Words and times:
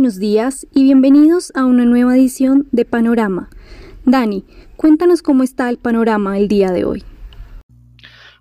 buenos 0.00 0.18
días 0.18 0.66
y 0.74 0.84
bienvenidos 0.84 1.52
a 1.54 1.66
una 1.66 1.84
nueva 1.84 2.16
edición 2.16 2.66
de 2.72 2.86
Panorama. 2.86 3.50
Dani, 4.06 4.46
cuéntanos 4.78 5.20
cómo 5.20 5.42
está 5.42 5.68
el 5.68 5.76
panorama 5.76 6.38
el 6.38 6.48
día 6.48 6.70
de 6.70 6.86
hoy. 6.86 7.04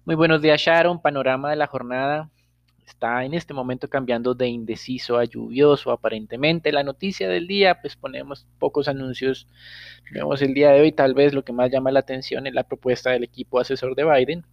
Muy 0.06 0.16
buenos 0.16 0.42
días 0.42 0.62
Sharon, 0.62 1.02
panorama 1.02 1.50
de 1.50 1.58
la 1.58 1.68
jornada 1.68 2.30
está 2.88 3.26
en 3.26 3.34
este 3.34 3.54
momento 3.54 3.90
cambiando 3.90 4.34
de 4.36 4.48
indeciso 4.48 5.18
a 5.18 5.26
lluvioso 5.26 5.92
aparentemente. 5.92 6.72
La 6.72 6.84
noticia 6.84 7.28
del 7.28 7.46
día, 7.46 7.82
pues 7.82 7.98
ponemos 7.98 8.48
pocos 8.58 8.88
anuncios. 8.88 9.46
Vemos 10.14 10.42
el 10.42 10.54
día 10.54 10.70
de 10.70 10.80
hoy, 10.80 10.94
tal 10.94 11.14
vez 11.14 11.34
lo 11.34 11.44
que 11.44 11.52
más 11.52 11.70
llama 11.70 11.92
la 11.92 12.00
atención 12.00 12.48
es 12.48 12.54
la 12.54 12.64
propuesta 12.64 13.10
del 13.10 13.26
equipo 13.26 13.60
asesor 13.60 13.96
de 13.96 14.06
Biden 14.06 14.46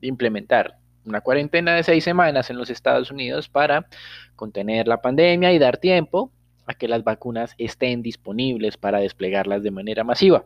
de 0.00 0.08
implementar 0.08 0.76
una 1.04 1.20
cuarentena 1.20 1.76
de 1.76 1.84
seis 1.84 2.02
semanas 2.02 2.50
en 2.50 2.58
los 2.58 2.68
Estados 2.68 3.12
Unidos 3.12 3.48
para 3.48 3.86
contener 4.34 4.88
la 4.88 5.00
pandemia 5.00 5.52
y 5.52 5.60
dar 5.60 5.76
tiempo 5.76 6.32
a 6.68 6.74
que 6.74 6.86
las 6.86 7.02
vacunas 7.02 7.54
estén 7.58 8.02
disponibles 8.02 8.76
para 8.76 9.00
desplegarlas 9.00 9.62
de 9.62 9.70
manera 9.70 10.04
masiva. 10.04 10.44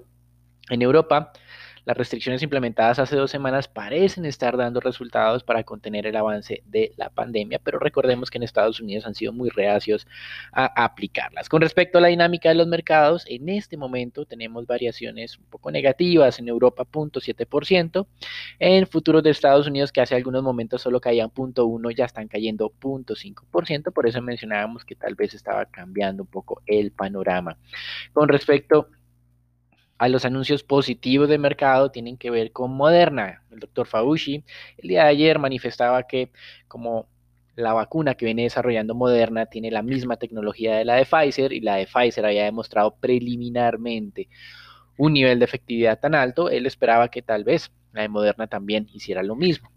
En 0.71 0.81
Europa, 0.81 1.33
las 1.85 1.97
restricciones 1.97 2.43
implementadas 2.43 2.99
hace 2.99 3.17
dos 3.17 3.31
semanas 3.31 3.69
parecen 3.69 4.25
estar 4.25 4.57
dando 4.57 4.81
resultados 4.81 5.43
para 5.43 5.65
contener 5.65 6.07
el 6.07 6.17
avance 6.17 6.63
de 6.67 6.93
la 6.97 7.11
pandemia, 7.11 7.59
pero 7.59 7.79
recordemos 7.79 8.31
que 8.31 8.39
en 8.39 8.45
Estados 8.45 8.81
Unidos 8.81 9.07
han 9.07 9.15
sido 9.15 9.33
muy 9.33 9.51
reacios 9.51 10.07
a 10.53 10.85
aplicarlas. 10.85 11.49
Con 11.49 11.61
respecto 11.61 11.99
a 11.99 12.01
la 12.01 12.09
dinámica 12.09 12.49
de 12.49 12.55
los 12.55 12.67
mercados, 12.67 13.25
en 13.29 13.49
este 13.49 13.77
momento 13.77 14.25
tenemos 14.27 14.67
variaciones 14.67 15.39
un 15.39 15.45
poco 15.47 15.71
negativas 15.71 16.39
en 16.39 16.49
Europa 16.49 16.85
0.7%, 16.85 18.07
en 18.59 18.87
futuros 18.87 19.23
de 19.23 19.31
Estados 19.31 19.67
Unidos 19.67 19.91
que 19.91 20.01
hace 20.01 20.15
algunos 20.15 20.43
momentos 20.43 20.83
solo 20.83 21.01
caían 21.01 21.31
0.1, 21.31 21.97
ya 21.97 22.05
están 22.05 22.29
cayendo 22.29 22.73
0.5%, 22.81 23.93
por 23.93 24.07
eso 24.07 24.23
mencionábamos 24.23 24.85
que 24.85 24.95
tal 24.95 25.15
vez 25.15 25.35
estaba 25.35 25.65
cambiando 25.67 26.23
un 26.23 26.29
poco 26.29 26.63
el 26.67 26.93
panorama. 26.93 27.57
Con 28.13 28.29
respecto 28.29 28.89
a 28.89 29.02
los 30.09 30.25
anuncios 30.25 30.63
positivos 30.63 31.29
de 31.29 31.39
mercado 31.39 31.91
tienen 31.91 32.17
que 32.17 32.31
ver 32.31 32.53
con 32.53 32.73
Moderna. 32.73 33.43
El 33.51 33.61
doctor 33.61 33.87
Fauci 33.87 34.45
el 34.79 34.89
día 34.89 35.05
de 35.05 35.11
ayer 35.11 35.39
manifestaba 35.39 36.03
que 36.05 36.31
como 36.69 37.09
la 37.55 37.73
vacuna 37.73 38.15
que 38.15 38.25
viene 38.25 38.45
desarrollando 38.45 38.95
Moderna 38.95 39.47
tiene 39.47 39.71
la 39.71 39.83
misma 39.83 40.17
tecnología 40.17 40.77
de 40.77 40.85
la 40.85 40.97
de 40.97 41.05
Pfizer 41.05 41.53
y 41.53 41.61
la 41.61 41.77
de 41.77 41.87
Pfizer 41.87 42.25
había 42.25 42.45
demostrado 42.45 42.97
preliminarmente 42.97 44.29
un 44.97 45.13
nivel 45.13 45.39
de 45.39 45.45
efectividad 45.45 46.01
tan 46.01 46.15
alto, 46.15 46.51
él 46.51 46.67
esperaba 46.67 47.09
que 47.09 47.23
tal 47.23 47.45
vez 47.45 47.73
la 47.93 48.03
de 48.03 48.09
Moderna 48.09 48.47
también 48.47 48.89
hiciera 48.93 49.23
lo 49.23 49.37
mismo. 49.37 49.71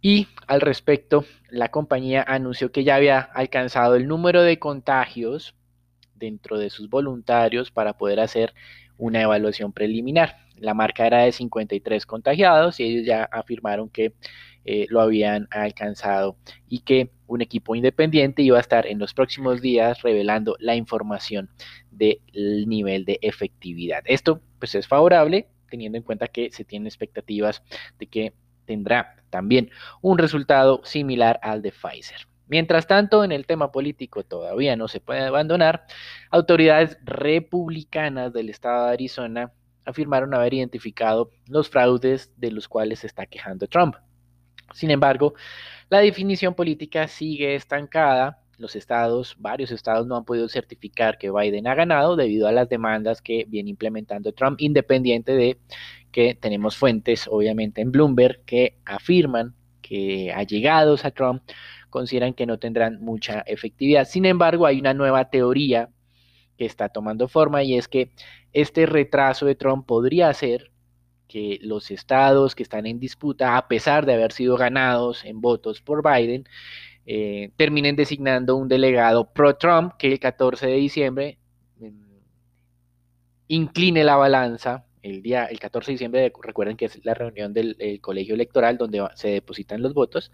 Y 0.00 0.28
al 0.46 0.60
respecto, 0.60 1.24
la 1.50 1.70
compañía 1.70 2.24
anunció 2.26 2.70
que 2.70 2.84
ya 2.84 2.94
había 2.94 3.18
alcanzado 3.18 3.96
el 3.96 4.06
número 4.06 4.42
de 4.42 4.58
contagios 4.60 5.55
dentro 6.18 6.58
de 6.58 6.70
sus 6.70 6.88
voluntarios 6.88 7.70
para 7.70 7.96
poder 7.96 8.20
hacer 8.20 8.54
una 8.98 9.22
evaluación 9.22 9.72
preliminar. 9.72 10.36
La 10.56 10.74
marca 10.74 11.06
era 11.06 11.22
de 11.22 11.32
53 11.32 12.06
contagiados 12.06 12.80
y 12.80 12.84
ellos 12.84 13.06
ya 13.06 13.24
afirmaron 13.24 13.88
que 13.88 14.14
eh, 14.64 14.86
lo 14.88 15.00
habían 15.00 15.46
alcanzado 15.50 16.36
y 16.68 16.80
que 16.80 17.10
un 17.26 17.40
equipo 17.40 17.74
independiente 17.74 18.42
iba 18.42 18.56
a 18.56 18.60
estar 18.60 18.86
en 18.86 18.98
los 18.98 19.14
próximos 19.14 19.60
días 19.60 20.02
revelando 20.02 20.56
la 20.58 20.74
información 20.74 21.50
del 21.90 22.18
nivel 22.66 23.04
de 23.04 23.18
efectividad. 23.22 24.02
Esto 24.06 24.40
pues 24.58 24.74
es 24.74 24.88
favorable 24.88 25.48
teniendo 25.68 25.98
en 25.98 26.04
cuenta 26.04 26.28
que 26.28 26.50
se 26.50 26.64
tienen 26.64 26.86
expectativas 26.86 27.62
de 27.98 28.06
que 28.06 28.32
tendrá 28.64 29.16
también 29.30 29.70
un 30.00 30.18
resultado 30.18 30.80
similar 30.84 31.38
al 31.42 31.62
de 31.62 31.72
Pfizer. 31.72 32.26
Mientras 32.48 32.86
tanto, 32.86 33.24
en 33.24 33.32
el 33.32 33.46
tema 33.46 33.72
político 33.72 34.22
todavía 34.22 34.76
no 34.76 34.88
se 34.88 35.00
puede 35.00 35.22
abandonar, 35.22 35.84
autoridades 36.30 36.98
republicanas 37.04 38.32
del 38.32 38.50
estado 38.50 38.86
de 38.86 38.92
Arizona 38.92 39.52
afirmaron 39.84 40.34
haber 40.34 40.54
identificado 40.54 41.30
los 41.48 41.68
fraudes 41.68 42.32
de 42.36 42.50
los 42.50 42.68
cuales 42.68 43.00
se 43.00 43.06
está 43.06 43.26
quejando 43.26 43.66
Trump. 43.66 43.96
Sin 44.74 44.90
embargo, 44.90 45.34
la 45.88 46.00
definición 46.00 46.54
política 46.54 47.08
sigue 47.08 47.54
estancada. 47.54 48.42
Los 48.58 48.74
estados, 48.74 49.36
varios 49.38 49.70
estados 49.70 50.06
no 50.06 50.16
han 50.16 50.24
podido 50.24 50.48
certificar 50.48 51.18
que 51.18 51.30
Biden 51.30 51.66
ha 51.66 51.74
ganado 51.74 52.16
debido 52.16 52.48
a 52.48 52.52
las 52.52 52.68
demandas 52.68 53.20
que 53.22 53.44
viene 53.48 53.70
implementando 53.70 54.32
Trump, 54.32 54.60
independiente 54.60 55.32
de 55.32 55.58
que 56.10 56.34
tenemos 56.34 56.76
fuentes, 56.76 57.28
obviamente, 57.30 57.82
en 57.82 57.92
Bloomberg 57.92 58.44
que 58.44 58.78
afirman 58.86 59.54
que 59.82 60.32
allegados 60.32 61.04
a 61.04 61.10
Trump 61.10 61.42
consideran 61.90 62.34
que 62.34 62.46
no 62.46 62.58
tendrán 62.58 63.00
mucha 63.00 63.40
efectividad. 63.40 64.06
Sin 64.06 64.24
embargo, 64.24 64.66
hay 64.66 64.80
una 64.80 64.94
nueva 64.94 65.30
teoría 65.30 65.90
que 66.56 66.64
está 66.66 66.88
tomando 66.88 67.28
forma 67.28 67.62
y 67.62 67.76
es 67.76 67.88
que 67.88 68.10
este 68.52 68.86
retraso 68.86 69.46
de 69.46 69.54
Trump 69.54 69.86
podría 69.86 70.28
hacer 70.28 70.70
que 71.28 71.58
los 71.62 71.90
estados 71.90 72.54
que 72.54 72.62
están 72.62 72.86
en 72.86 73.00
disputa, 73.00 73.56
a 73.56 73.68
pesar 73.68 74.06
de 74.06 74.14
haber 74.14 74.32
sido 74.32 74.56
ganados 74.56 75.24
en 75.24 75.40
votos 75.40 75.80
por 75.82 76.02
Biden, 76.02 76.44
eh, 77.04 77.50
terminen 77.56 77.96
designando 77.96 78.56
un 78.56 78.68
delegado 78.68 79.32
pro-Trump 79.32 79.94
que 79.98 80.12
el 80.12 80.20
14 80.20 80.66
de 80.66 80.74
diciembre 80.74 81.38
mm, 81.78 82.16
incline 83.48 84.04
la 84.04 84.16
balanza. 84.16 84.84
El 85.02 85.22
día, 85.22 85.44
el 85.44 85.60
14 85.60 85.92
de 85.92 85.92
diciembre, 85.92 86.32
recuerden 86.42 86.76
que 86.76 86.86
es 86.86 87.04
la 87.04 87.14
reunión 87.14 87.52
del 87.52 87.76
colegio 88.00 88.34
electoral 88.34 88.76
donde 88.76 89.06
se 89.14 89.28
depositan 89.28 89.80
los 89.80 89.94
votos. 89.94 90.32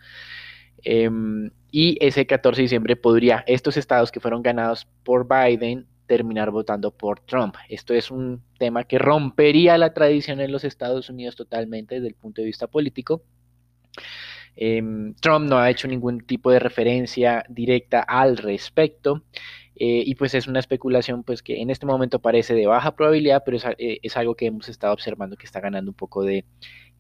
Em, 0.85 1.51
y 1.71 1.97
ese 2.05 2.27
14 2.27 2.61
de 2.61 2.63
diciembre 2.65 2.97
podría 2.97 3.45
estos 3.47 3.77
estados 3.77 4.11
que 4.13 4.21
fueron 4.21 4.43
ganados 4.43 4.87
por 5.05 5.27
Biden 5.29 5.87
terminar 6.07 6.51
votando 6.51 6.91
por 6.91 7.21
Trump. 7.21 7.55
Esto 7.69 7.95
es 7.95 8.11
un 8.11 8.43
tema 8.59 8.85
que 8.85 8.99
rompería 8.99 9.79
la 9.79 9.95
tradición 9.95 10.41
en 10.41 10.53
los 10.53 10.65
Estados 10.65 11.09
Unidos 11.09 11.37
totalmente 11.37 11.95
desde 11.97 12.09
el 12.09 12.15
punto 12.15 12.43
de 12.43 12.47
vista 12.47 12.67
político. 12.67 13.23
Em, 14.55 15.15
Trump 15.15 15.49
no 15.49 15.59
ha 15.59 15.71
hecho 15.71 15.89
ningún 15.89 16.21
tipo 16.21 16.51
de 16.51 16.59
referencia 16.59 17.45
directa 17.49 18.01
al 18.01 18.37
respecto. 18.37 19.23
Eh, 19.75 20.03
y 20.05 20.15
pues 20.17 20.35
es 20.35 20.47
una 20.47 20.61
especulación 20.61 21.25
pues 21.25 21.43
que 21.43 21.63
en 21.63 21.71
este 21.71 21.87
momento 21.87 22.21
parece 22.21 22.55
de 22.55 22.67
baja 22.67 22.95
probabilidad, 22.95 23.43
pero 23.45 23.57
es, 23.57 23.65
eh, 23.79 23.99
es 24.03 24.17
algo 24.17 24.35
que 24.35 24.47
hemos 24.47 24.69
estado 24.69 24.93
observando 24.93 25.37
que 25.37 25.47
está 25.47 25.61
ganando 25.61 25.91
un 25.91 25.97
poco 25.97 26.23
de 26.23 26.45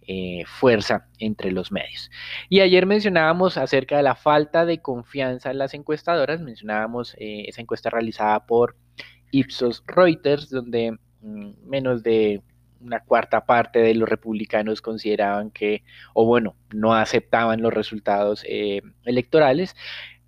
eh, 0.06 0.44
fuerza 0.46 1.08
entre 1.18 1.52
los 1.52 1.72
medios. 1.72 2.10
Y 2.48 2.60
ayer 2.60 2.86
mencionábamos 2.86 3.56
acerca 3.56 3.96
de 3.96 4.02
la 4.02 4.14
falta 4.14 4.64
de 4.64 4.80
confianza 4.80 5.50
en 5.50 5.58
las 5.58 5.74
encuestadoras, 5.74 6.40
mencionábamos 6.40 7.14
eh, 7.18 7.44
esa 7.48 7.60
encuesta 7.60 7.90
realizada 7.90 8.46
por 8.46 8.76
Ipsos 9.30 9.82
Reuters, 9.86 10.50
donde 10.50 10.98
mm, 11.20 11.68
menos 11.68 12.02
de 12.02 12.42
una 12.80 13.00
cuarta 13.00 13.46
parte 13.46 13.78
de 13.78 13.94
los 13.94 14.08
republicanos 14.08 14.82
consideraban 14.82 15.50
que, 15.50 15.84
o 16.14 16.26
bueno, 16.26 16.56
no 16.74 16.94
aceptaban 16.94 17.62
los 17.62 17.72
resultados 17.72 18.44
eh, 18.48 18.82
electorales. 19.04 19.76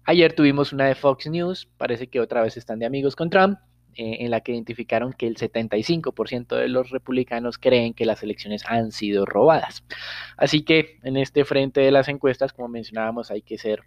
Ayer 0.04 0.34
tuvimos 0.34 0.72
una 0.72 0.86
de 0.86 0.94
Fox 0.94 1.26
News, 1.26 1.68
parece 1.76 2.06
que 2.06 2.20
otra 2.20 2.42
vez 2.42 2.56
están 2.56 2.78
de 2.78 2.86
amigos 2.86 3.16
con 3.16 3.30
Trump, 3.30 3.58
eh, 3.96 4.18
en 4.20 4.30
la 4.30 4.40
que 4.40 4.52
identificaron 4.52 5.12
que 5.12 5.26
el 5.26 5.36
75% 5.36 6.56
de 6.56 6.68
los 6.68 6.90
republicanos 6.90 7.58
creen 7.58 7.94
que 7.94 8.06
las 8.06 8.22
elecciones 8.22 8.64
han 8.66 8.92
sido 8.92 9.24
robadas. 9.24 9.84
Así 10.36 10.62
que 10.62 10.98
en 11.02 11.16
este 11.16 11.44
frente 11.44 11.80
de 11.80 11.90
las 11.90 12.08
encuestas, 12.08 12.52
como 12.52 12.68
mencionábamos, 12.68 13.30
hay 13.30 13.42
que 13.42 13.58
ser 13.58 13.82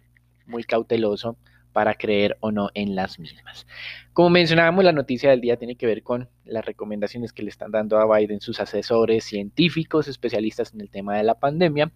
muy 0.46 0.64
cauteloso 0.64 1.36
para 1.72 1.94
creer 1.94 2.36
o 2.40 2.50
no 2.50 2.70
en 2.74 2.94
las 2.94 3.18
mismas. 3.18 3.66
Como 4.12 4.30
mencionábamos, 4.30 4.84
la 4.84 4.92
noticia 4.92 5.30
del 5.30 5.40
día 5.40 5.56
tiene 5.56 5.76
que 5.76 5.86
ver 5.86 6.02
con 6.02 6.28
las 6.44 6.64
recomendaciones 6.64 7.32
que 7.32 7.42
le 7.42 7.50
están 7.50 7.70
dando 7.70 7.98
a 7.98 8.18
Biden 8.18 8.40
sus 8.40 8.58
asesores 8.58 9.24
científicos, 9.24 10.08
especialistas 10.08 10.74
en 10.74 10.80
el 10.80 10.90
tema 10.90 11.16
de 11.16 11.22
la 11.22 11.34
pandemia. 11.34 11.92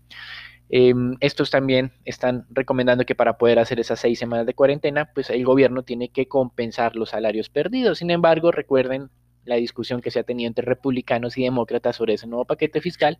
Em, 0.74 1.16
estos 1.20 1.50
también 1.50 1.92
están 2.06 2.46
recomendando 2.48 3.04
que 3.04 3.14
para 3.14 3.36
poder 3.36 3.58
hacer 3.58 3.78
esas 3.78 4.00
seis 4.00 4.18
semanas 4.18 4.46
de 4.46 4.54
cuarentena, 4.54 5.12
pues 5.12 5.28
el 5.28 5.44
gobierno 5.44 5.82
tiene 5.82 6.08
que 6.08 6.28
compensar 6.28 6.96
los 6.96 7.10
salarios 7.10 7.50
perdidos. 7.50 7.98
Sin 7.98 8.10
embargo, 8.10 8.50
recuerden 8.50 9.10
la 9.44 9.56
discusión 9.56 10.00
que 10.00 10.10
se 10.10 10.20
ha 10.20 10.22
tenido 10.22 10.48
entre 10.48 10.64
republicanos 10.64 11.36
y 11.36 11.42
demócratas 11.44 11.96
sobre 11.96 12.14
ese 12.14 12.26
nuevo 12.26 12.46
paquete 12.46 12.80
fiscal. 12.80 13.18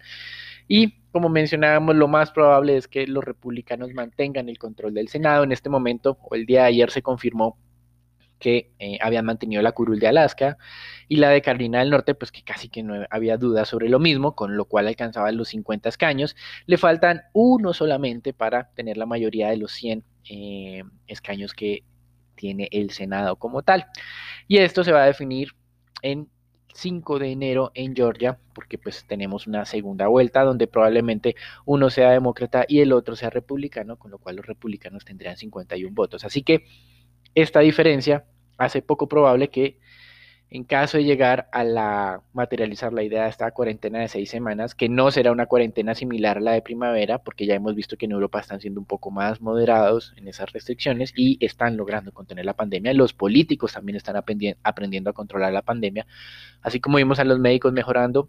Y 0.67 0.95
como 1.11 1.29
mencionábamos, 1.29 1.95
lo 1.95 2.09
más 2.09 2.31
probable 2.31 2.79
es 2.79 2.89
que 2.89 3.07
los 3.07 3.23
republicanos 3.23 3.93
mantengan 3.93 4.49
el 4.49 4.59
control 4.59 4.95
del 4.95 5.09
Senado. 5.09 5.45
En 5.45 5.53
este 5.53 5.69
momento, 5.69 6.17
o 6.23 6.35
el 6.35 6.47
día 6.47 6.63
de 6.63 6.69
ayer 6.69 6.91
se 6.91 7.03
confirmó 7.03 7.59
que 8.43 8.73
eh, 8.81 8.99
habían 9.01 9.25
mantenido 9.25 9.63
la 9.63 9.71
curul 9.71 10.01
de 10.01 10.09
Alaska 10.09 10.59
y 11.07 11.17
la 11.17 11.31
de 11.31 11.43
Carolina 11.43 11.79
del 11.79 11.91
Norte, 11.91 12.17
pues 12.17 12.33
que 12.33 12.43
casi 12.43 12.69
que 12.69 12.83
no 12.83 13.07
había 13.09 13.37
dudas 13.37 13.69
sobre 13.69 13.89
lo 13.89 14.01
mismo, 14.01 14.35
con 14.35 14.57
lo 14.57 14.65
cual 14.65 14.89
alcanzaban 14.89 15.37
los 15.37 15.51
50 15.51 15.89
escaños. 15.89 16.35
Le 16.67 16.77
faltan 16.77 17.23
uno 17.33 17.73
solamente 17.73 18.33
para 18.33 18.73
tener 18.75 18.97
la 18.97 19.07
mayoría 19.07 19.49
de 19.49 19.59
los 19.59 19.71
100 19.71 20.03
eh, 20.29 20.83
escaños 21.07 21.55
que 21.55 21.85
tiene 22.35 22.69
el 22.73 22.91
Senado 22.91 23.37
como 23.37 23.63
tal. 23.63 23.87
Y 24.49 24.59
esto 24.59 24.83
se 24.83 24.91
va 24.91 25.05
a 25.05 25.07
definir 25.07 25.51
en 26.03 26.29
5 26.75 27.21
de 27.21 27.31
enero 27.31 27.71
en 27.75 27.95
Georgia, 27.95 28.41
porque 28.55 28.77
pues 28.77 29.05
tenemos 29.07 29.47
una 29.47 29.65
segunda 29.67 30.09
vuelta 30.09 30.43
donde 30.43 30.67
probablemente 30.67 31.37
uno 31.65 31.91
sea 31.91 32.11
demócrata 32.11 32.65
y 32.67 32.81
el 32.81 32.93
otro 32.93 33.15
sea 33.15 33.31
republicano, 33.31 33.99
con 33.99 34.11
lo 34.11 34.19
cual 34.19 34.35
los 34.35 34.47
republicanos 34.47 35.05
tendrían 35.05 35.37
51 35.37 35.95
votos. 35.95 36.25
Así 36.25 36.43
que 36.43 36.65
esta 37.35 37.61
diferencia 37.61 38.25
hace 38.59 38.83
poco 38.83 39.09
probable 39.09 39.49
que 39.49 39.79
en 40.55 40.65
caso 40.65 40.99
de 40.99 41.05
llegar 41.05 41.49
a 41.51 41.65
la 41.65 42.21
materializar 42.35 42.93
la 42.93 43.03
idea 43.03 43.23
de 43.25 43.31
esta 43.31 43.51
cuarentena 43.53 44.01
de 44.01 44.09
seis 44.09 44.29
semanas, 44.29 44.75
que 44.75 44.91
no 44.91 45.11
será 45.11 45.33
una 45.33 45.47
cuarentena 45.47 45.95
similar 45.95 46.37
a 46.37 46.41
la 46.41 46.53
de 46.53 46.61
primavera, 46.61 47.17
porque 47.19 47.47
ya 47.47 47.55
hemos 47.55 47.75
visto 47.75 47.97
que 47.97 48.05
en 48.05 48.13
Europa 48.13 48.39
están 48.39 48.61
siendo 48.61 48.79
un 48.79 48.85
poco 48.85 49.11
más 49.11 49.41
moderados 49.41 50.13
en 50.19 50.29
esas 50.29 50.53
restricciones 50.53 51.15
y 51.17 51.43
están 51.43 51.79
logrando 51.79 52.13
contener 52.13 52.45
la 52.45 52.53
pandemia. 52.53 52.93
Los 52.93 53.15
políticos 53.15 53.73
también 53.73 53.97
están 53.97 54.17
aprendiendo 54.17 55.09
a 55.09 55.15
controlar 55.15 55.55
la 55.55 55.63
pandemia, 55.63 56.07
así 56.61 56.81
como 56.81 56.99
vimos 56.99 57.19
a 57.19 57.25
los 57.25 57.39
médicos 57.39 57.73
mejorando 57.73 58.29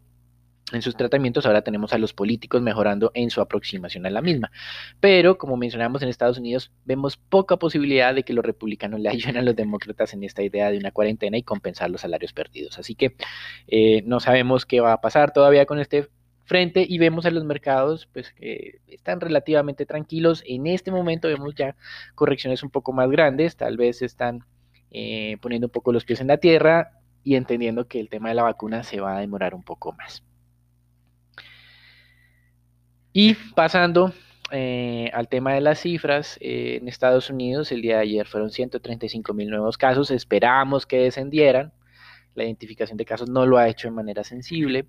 en 0.73 0.81
sus 0.81 0.95
tratamientos, 0.95 1.45
ahora 1.45 1.61
tenemos 1.61 1.93
a 1.93 1.97
los 1.97 2.13
políticos 2.13 2.61
mejorando 2.61 3.11
en 3.13 3.29
su 3.29 3.41
aproximación 3.41 4.05
a 4.05 4.09
la 4.09 4.21
misma. 4.21 4.51
Pero, 4.99 5.37
como 5.37 5.57
mencionamos 5.57 6.01
en 6.01 6.09
Estados 6.09 6.37
Unidos, 6.37 6.71
vemos 6.85 7.17
poca 7.17 7.57
posibilidad 7.57 8.13
de 8.13 8.23
que 8.23 8.33
los 8.33 8.45
republicanos 8.45 8.99
le 8.99 9.09
ayuden 9.13 9.37
a 9.37 9.41
los 9.41 9.55
demócratas 9.55 10.13
en 10.13 10.23
esta 10.23 10.43
idea 10.43 10.71
de 10.71 10.77
una 10.77 10.91
cuarentena 10.91 11.37
y 11.37 11.43
compensar 11.43 11.89
los 11.89 12.01
salarios 12.01 12.33
perdidos. 12.33 12.79
Así 12.79 12.95
que 12.95 13.15
eh, 13.67 14.03
no 14.05 14.19
sabemos 14.19 14.65
qué 14.65 14.79
va 14.81 14.93
a 14.93 15.01
pasar 15.01 15.33
todavía 15.33 15.65
con 15.65 15.79
este 15.79 16.09
frente 16.45 16.85
y 16.87 16.97
vemos 16.97 17.25
a 17.25 17.31
los 17.31 17.45
mercados 17.45 18.07
pues 18.11 18.33
que 18.33 18.81
están 18.87 19.21
relativamente 19.21 19.85
tranquilos. 19.85 20.43
En 20.45 20.67
este 20.67 20.91
momento 20.91 21.27
vemos 21.27 21.55
ya 21.55 21.75
correcciones 22.15 22.63
un 22.63 22.69
poco 22.69 22.93
más 22.93 23.09
grandes, 23.09 23.55
tal 23.55 23.77
vez 23.77 24.01
están 24.01 24.41
eh, 24.91 25.37
poniendo 25.41 25.67
un 25.67 25.71
poco 25.71 25.91
los 25.93 26.05
pies 26.05 26.21
en 26.21 26.27
la 26.27 26.37
tierra 26.37 26.99
y 27.23 27.35
entendiendo 27.35 27.87
que 27.87 27.99
el 27.99 28.09
tema 28.09 28.29
de 28.29 28.35
la 28.35 28.43
vacuna 28.43 28.83
se 28.83 28.99
va 28.99 29.17
a 29.17 29.21
demorar 29.21 29.55
un 29.55 29.63
poco 29.63 29.93
más. 29.93 30.23
Y 33.13 33.35
pasando 33.35 34.11
eh, 34.51 35.11
al 35.13 35.27
tema 35.29 35.53
de 35.53 35.61
las 35.61 35.79
cifras, 35.79 36.37
eh, 36.41 36.79
en 36.81 36.87
Estados 36.87 37.29
Unidos 37.29 37.71
el 37.71 37.83
día 37.83 37.97
de 37.97 38.01
ayer 38.01 38.25
fueron 38.25 38.49
135 38.49 39.33
mil 39.35 39.51
nuevos 39.51 39.77
casos, 39.77 40.09
esperábamos 40.09 40.87
que 40.87 40.97
descendieran, 40.97 41.71
la 42.33 42.43
identificación 42.43 42.97
de 42.97 43.05
casos 43.05 43.29
no 43.29 43.45
lo 43.45 43.59
ha 43.59 43.69
hecho 43.69 43.87
de 43.87 43.91
manera 43.93 44.23
sensible, 44.23 44.87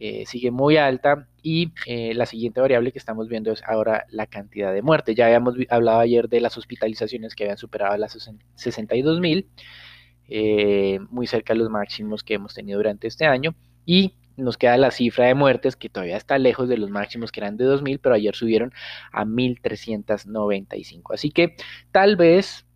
eh, 0.00 0.24
sigue 0.26 0.50
muy 0.50 0.76
alta 0.76 1.28
y 1.40 1.72
la 1.86 2.26
siguiente 2.26 2.60
variable 2.60 2.90
que 2.90 2.98
estamos 2.98 3.28
viendo 3.28 3.52
es 3.52 3.62
ahora 3.64 4.06
la 4.10 4.26
cantidad 4.26 4.72
de 4.72 4.82
muertes. 4.82 5.14
Ya 5.14 5.26
habíamos 5.26 5.54
hablado 5.70 6.00
ayer 6.00 6.28
de 6.28 6.40
las 6.40 6.58
hospitalizaciones 6.58 7.36
que 7.36 7.44
habían 7.44 7.58
superado 7.58 7.96
las 7.96 8.18
62 8.56 9.20
mil, 9.20 9.48
muy 11.10 11.26
cerca 11.28 11.52
de 11.52 11.60
los 11.60 11.70
máximos 11.70 12.24
que 12.24 12.34
hemos 12.34 12.54
tenido 12.54 12.78
durante 12.78 13.06
este 13.06 13.26
año. 13.26 13.54
Y 13.86 14.14
nos 14.36 14.56
queda 14.56 14.76
la 14.76 14.90
cifra 14.90 15.26
de 15.26 15.34
muertes 15.34 15.76
que 15.76 15.88
todavía 15.88 16.16
está 16.16 16.38
lejos 16.38 16.68
de 16.68 16.78
los 16.78 16.90
máximos 16.90 17.32
que 17.32 17.40
eran 17.40 17.56
de 17.56 17.66
2.000, 17.66 18.00
pero 18.02 18.14
ayer 18.14 18.34
subieron 18.34 18.72
a 19.12 19.24
1.395. 19.24 21.14
Así 21.14 21.30
que 21.30 21.56
tal 21.90 22.16
vez 22.16 22.66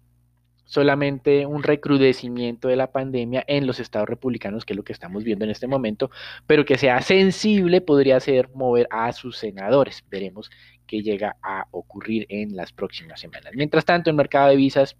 solamente 0.66 1.46
un 1.46 1.62
recrudecimiento 1.62 2.68
de 2.68 2.76
la 2.76 2.90
pandemia 2.90 3.44
en 3.46 3.66
los 3.66 3.80
estados 3.80 4.08
republicanos, 4.08 4.64
que 4.64 4.72
es 4.72 4.76
lo 4.76 4.84
que 4.84 4.92
estamos 4.92 5.24
viendo 5.24 5.44
en 5.44 5.50
este 5.50 5.66
momento, 5.66 6.10
pero 6.46 6.64
que 6.64 6.76
sea 6.76 7.00
sensible 7.00 7.80
podría 7.80 8.20
ser 8.20 8.50
mover 8.52 8.88
a 8.90 9.12
sus 9.12 9.38
senadores. 9.38 10.04
Veremos 10.10 10.50
qué 10.86 11.02
llega 11.02 11.36
a 11.42 11.66
ocurrir 11.70 12.26
en 12.28 12.56
las 12.56 12.72
próximas 12.72 13.20
semanas. 13.20 13.52
Mientras 13.54 13.84
tanto, 13.84 14.10
el 14.10 14.16
mercado 14.16 14.48
de 14.48 14.56
visas 14.56 14.96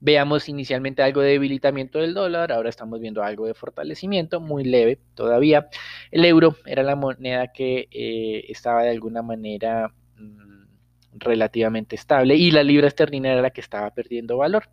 Veamos 0.00 0.48
inicialmente 0.48 1.02
algo 1.02 1.20
de 1.20 1.30
debilitamiento 1.30 1.98
del 1.98 2.14
dólar, 2.14 2.52
ahora 2.52 2.68
estamos 2.68 3.00
viendo 3.00 3.22
algo 3.22 3.46
de 3.46 3.54
fortalecimiento, 3.54 4.40
muy 4.40 4.64
leve 4.64 5.00
todavía. 5.14 5.68
El 6.10 6.24
euro 6.24 6.56
era 6.66 6.82
la 6.82 6.94
moneda 6.94 7.48
que 7.52 7.88
eh, 7.90 8.44
estaba 8.48 8.82
de 8.84 8.90
alguna 8.90 9.22
manera 9.22 9.92
mm, 10.16 10.66
relativamente 11.14 11.96
estable 11.96 12.36
y 12.36 12.50
la 12.52 12.62
libra 12.62 12.86
esterlina 12.86 13.32
era 13.32 13.42
la 13.42 13.50
que 13.50 13.60
estaba 13.60 13.90
perdiendo 13.90 14.36
valor. 14.36 14.68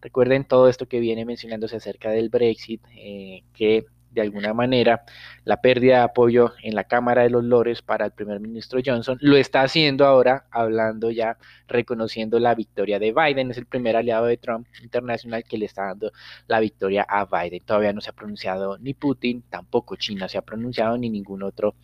Recuerden 0.00 0.44
todo 0.44 0.68
esto 0.68 0.86
que 0.86 1.00
viene 1.00 1.24
mencionándose 1.24 1.76
acerca 1.76 2.10
del 2.10 2.28
Brexit, 2.28 2.82
eh, 2.96 3.42
que 3.54 3.86
de 4.14 4.22
alguna 4.22 4.54
manera 4.54 5.04
la 5.44 5.60
pérdida 5.60 5.98
de 5.98 6.02
apoyo 6.04 6.52
en 6.62 6.74
la 6.74 6.84
Cámara 6.84 7.22
de 7.22 7.30
los 7.30 7.44
Lores 7.44 7.82
para 7.82 8.06
el 8.06 8.12
primer 8.12 8.40
ministro 8.40 8.80
Johnson. 8.84 9.18
Lo 9.20 9.36
está 9.36 9.62
haciendo 9.62 10.06
ahora, 10.06 10.46
hablando 10.50 11.10
ya, 11.10 11.36
reconociendo 11.68 12.38
la 12.38 12.54
victoria 12.54 12.98
de 12.98 13.12
Biden. 13.12 13.50
Es 13.50 13.58
el 13.58 13.66
primer 13.66 13.96
aliado 13.96 14.26
de 14.26 14.36
Trump 14.36 14.66
internacional 14.82 15.44
que 15.44 15.58
le 15.58 15.66
está 15.66 15.86
dando 15.86 16.12
la 16.46 16.60
victoria 16.60 17.04
a 17.08 17.26
Biden. 17.26 17.60
Todavía 17.64 17.92
no 17.92 18.00
se 18.00 18.10
ha 18.10 18.14
pronunciado 18.14 18.78
ni 18.78 18.94
Putin, 18.94 19.42
tampoco 19.50 19.96
China 19.96 20.28
se 20.28 20.38
ha 20.38 20.42
pronunciado, 20.42 20.96
ni 20.96 21.10
ningún 21.10 21.42
otro. 21.42 21.74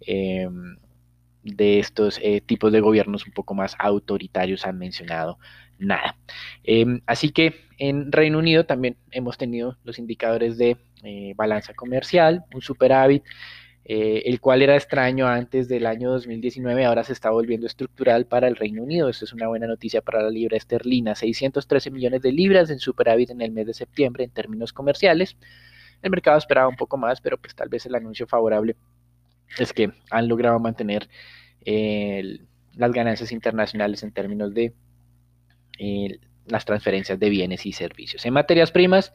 Em, 0.00 0.76
de 1.42 1.78
estos 1.78 2.18
eh, 2.22 2.40
tipos 2.40 2.72
de 2.72 2.80
gobiernos 2.80 3.26
un 3.26 3.32
poco 3.32 3.54
más 3.54 3.76
autoritarios 3.78 4.66
han 4.66 4.78
mencionado 4.78 5.38
nada. 5.78 6.16
Em, 6.64 7.00
así 7.06 7.30
que 7.30 7.54
en 7.78 8.12
Reino 8.12 8.38
Unido 8.38 8.64
también 8.64 8.96
hemos 9.10 9.38
tenido 9.38 9.78
los 9.84 9.98
indicadores 9.98 10.58
de 10.58 10.76
eh, 11.02 11.32
balanza 11.36 11.72
comercial, 11.74 12.44
un 12.54 12.60
superávit, 12.60 13.24
eh, 13.84 14.22
el 14.26 14.40
cual 14.40 14.62
era 14.62 14.76
extraño 14.76 15.26
antes 15.26 15.66
del 15.66 15.86
año 15.86 16.10
2019, 16.10 16.84
ahora 16.84 17.02
se 17.02 17.14
está 17.14 17.30
volviendo 17.30 17.66
estructural 17.66 18.26
para 18.26 18.46
el 18.46 18.56
Reino 18.56 18.82
Unido. 18.82 19.08
Esto 19.08 19.24
es 19.24 19.32
una 19.32 19.48
buena 19.48 19.66
noticia 19.66 20.02
para 20.02 20.22
la 20.22 20.30
libra 20.30 20.56
esterlina. 20.56 21.14
613 21.14 21.90
millones 21.90 22.22
de 22.22 22.32
libras 22.32 22.70
en 22.70 22.78
superávit 22.78 23.30
en 23.30 23.40
el 23.40 23.52
mes 23.52 23.66
de 23.66 23.74
septiembre 23.74 24.24
en 24.24 24.30
términos 24.30 24.72
comerciales. 24.72 25.36
El 26.02 26.10
mercado 26.10 26.38
esperaba 26.38 26.68
un 26.68 26.76
poco 26.76 26.96
más, 26.98 27.20
pero 27.20 27.38
pues 27.38 27.54
tal 27.54 27.68
vez 27.68 27.86
el 27.86 27.94
anuncio 27.94 28.26
favorable 28.26 28.76
es 29.58 29.72
que 29.72 29.92
han 30.10 30.28
logrado 30.28 30.58
mantener 30.58 31.08
las 31.64 32.92
ganancias 32.92 33.32
internacionales 33.32 34.02
en 34.02 34.12
términos 34.12 34.54
de 34.54 34.72
las 36.46 36.64
transferencias 36.64 37.18
de 37.18 37.30
bienes 37.30 37.66
y 37.66 37.72
servicios. 37.72 38.24
En 38.26 38.32
materias 38.32 38.72
primas, 38.72 39.12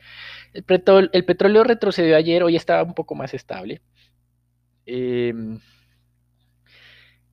el, 0.53 0.63
petróleo, 0.63 1.63
retrocedió 1.63 2.15
ayer, 2.15 2.43
hoy 2.43 2.55
estaba 2.55 2.83
un 2.83 2.93
poco 2.93 3.15
más 3.15 3.33
estable. 3.33 3.81
Em, 4.85 5.59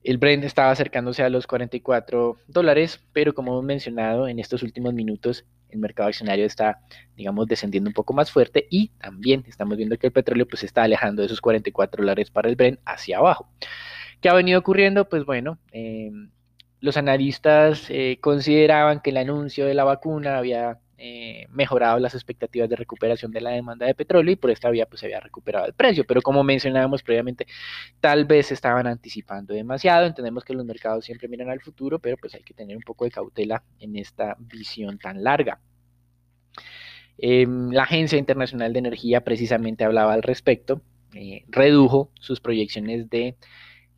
el 0.03 0.17
Brent 0.17 0.43
estaba 0.43 0.71
acercándose 0.71 1.23
a 1.23 1.29
los 1.29 1.47
44 1.47 2.37
dólares, 2.47 2.99
pero 3.13 3.33
como 3.33 3.53
hemos 3.53 3.63
mencionado 3.63 4.27
en 4.27 4.39
estos 4.39 4.63
últimos 4.63 4.93
minutos, 4.93 5.45
el 5.73 5.79
mercado 5.79 6.09
accionario 6.09 6.45
está, 6.45 6.79
digamos, 7.15 7.47
descendiendo 7.47 7.89
un 7.89 7.93
poco 7.93 8.13
más 8.13 8.31
fuerte 8.31 8.67
y 8.69 8.89
también 8.99 9.43
estamos 9.47 9.77
viendo 9.77 9.97
que 9.97 10.07
el 10.07 10.13
petróleo 10.13 10.47
pues 10.47 10.63
está 10.63 10.83
alejando 10.83 11.21
de 11.21 11.27
esos 11.27 11.41
44 11.41 12.01
dólares 12.01 12.31
para 12.31 12.49
el 12.49 12.55
Brent 12.55 12.79
hacia 12.85 13.17
abajo. 13.17 13.49
¿Qué 14.21 14.29
ha 14.29 14.33
venido 14.33 14.59
ocurriendo? 14.59 15.09
Pues 15.09 15.25
bueno, 15.25 15.59
em, 15.71 16.29
los 16.79 16.97
analistas 16.97 17.85
eh, 17.89 18.19
consideraban 18.21 19.01
que 19.01 19.09
el 19.09 19.17
anuncio 19.17 19.65
de 19.65 19.73
la 19.73 19.83
vacuna 19.83 20.37
había 20.37 20.79
eh, 21.05 21.47
mejorado 21.49 21.99
las 21.99 22.15
expectativas 22.15 22.69
de 22.69 22.77
recuperación 22.77 23.33
de 23.33 23.41
la 23.41 23.49
demanda 23.49 23.85
de 23.85 23.93
petróleo 23.93 24.31
y 24.31 24.35
por 24.37 24.51
esta 24.51 24.69
vía 24.69 24.85
pues 24.85 25.01
se 25.01 25.07
había 25.07 25.19
recuperado 25.19 25.65
el 25.65 25.73
precio. 25.73 26.05
Pero 26.05 26.21
como 26.21 26.45
mencionábamos 26.45 27.03
previamente, 27.03 27.45
tal 27.99 28.23
vez 28.23 28.53
estaban 28.53 28.87
anticipando 28.87 29.53
demasiado. 29.53 30.05
Entendemos 30.05 30.45
que 30.45 30.53
los 30.53 30.65
mercados 30.65 31.03
siempre 31.03 31.27
miran 31.27 31.49
al 31.49 31.59
futuro, 31.59 31.99
pero 31.99 32.15
pues 32.15 32.35
hay 32.35 32.43
que 32.43 32.53
tener 32.53 32.77
un 32.77 32.83
poco 32.83 33.03
de 33.03 33.11
cautela 33.11 33.63
en 33.79 33.97
esta 33.97 34.37
visión 34.39 34.97
tan 34.97 35.21
larga. 35.25 35.59
Em, 37.17 37.69
la 37.71 37.83
Agencia 37.83 38.17
Internacional 38.17 38.71
de 38.71 38.79
Energía 38.79 39.25
precisamente 39.25 39.83
hablaba 39.83 40.13
al 40.13 40.23
respecto, 40.23 40.81
eh, 41.13 41.43
redujo 41.49 42.11
sus 42.21 42.39
proyecciones 42.39 43.09
de 43.09 43.35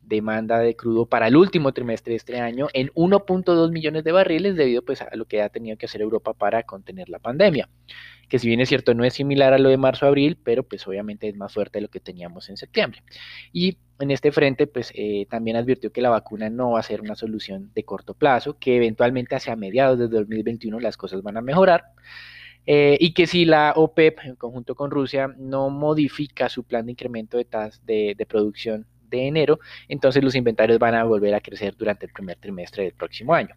demanda 0.06 0.58
de 0.58 0.76
crudo 0.76 1.06
para 1.06 1.28
el 1.28 1.36
último 1.36 1.72
trimestre 1.72 2.12
de 2.12 2.16
este 2.16 2.40
año 2.40 2.68
en 2.72 2.88
1.2 2.94 3.70
millones 3.70 4.04
de 4.04 4.12
barriles 4.12 4.56
debido 4.56 4.82
pues, 4.82 5.02
a 5.02 5.14
lo 5.14 5.26
que 5.26 5.42
ha 5.42 5.48
tenido 5.48 5.76
que 5.76 5.86
hacer 5.86 6.00
Europa 6.00 6.32
para 6.32 6.62
contener 6.62 7.08
la 7.08 7.18
pandemia. 7.18 7.68
Que 8.28 8.38
si 8.38 8.48
bien 8.48 8.60
es 8.60 8.68
cierto 8.68 8.94
no 8.94 9.04
es 9.04 9.14
similar 9.14 9.52
a 9.52 9.58
lo 9.58 9.68
de 9.68 9.76
marzo-abril, 9.76 10.38
pero 10.42 10.62
pues 10.62 10.86
obviamente 10.86 11.28
es 11.28 11.36
más 11.36 11.52
fuerte 11.52 11.78
de 11.78 11.82
lo 11.82 11.88
que 11.88 12.00
teníamos 12.00 12.48
en 12.48 12.56
septiembre. 12.56 13.02
Y 13.52 13.78
en 13.98 14.10
este 14.10 14.32
frente 14.32 14.66
pues 14.66 14.92
eh, 14.94 15.26
también 15.28 15.56
advirtió 15.56 15.92
que 15.92 16.00
la 16.00 16.10
vacuna 16.10 16.50
no 16.50 16.72
va 16.72 16.80
a 16.80 16.84
ser 16.84 17.00
una 17.00 17.14
solución 17.14 17.70
de 17.74 17.84
corto 17.84 18.14
plazo, 18.14 18.58
que 18.58 18.76
eventualmente 18.76 19.34
hacia 19.36 19.56
mediados 19.56 19.98
de 19.98 20.08
2021 20.08 20.80
las 20.80 20.96
cosas 20.96 21.22
van 21.22 21.36
a 21.36 21.42
mejorar. 21.42 21.84
Eh, 22.68 22.98
y 23.00 23.14
que 23.14 23.28
si 23.28 23.44
la 23.44 23.74
OPEP 23.76 24.18
en 24.24 24.34
conjunto 24.34 24.74
con 24.74 24.90
Rusia 24.90 25.32
no 25.38 25.70
modifica 25.70 26.48
su 26.48 26.64
plan 26.64 26.86
de 26.86 26.92
incremento 26.92 27.36
de, 27.36 27.44
tas 27.44 27.86
de, 27.86 28.16
de 28.18 28.26
producción 28.26 28.86
de 29.08 29.26
enero, 29.26 29.58
entonces 29.88 30.22
los 30.22 30.34
inventarios 30.34 30.78
van 30.78 30.94
a 30.94 31.04
volver 31.04 31.34
a 31.34 31.40
crecer 31.40 31.76
durante 31.76 32.06
el 32.06 32.12
primer 32.12 32.36
trimestre 32.38 32.84
del 32.84 32.92
próximo 32.92 33.34
año. 33.34 33.54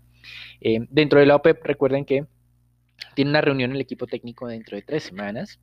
Eh, 0.62 0.79
dentro 0.89 1.20
de 1.20 1.25
la 1.25 1.36
OPEP, 1.36 1.63
recuerden 1.65 2.06
que 2.06 2.25
tiene 3.15 3.32
una 3.32 3.41
reunión 3.41 3.72
el 3.72 3.82
equipo 3.82 4.08
técnico 4.08 4.48
dentro 4.48 4.75
de 4.75 4.84
tres 4.84 5.03
semanas 5.03 5.60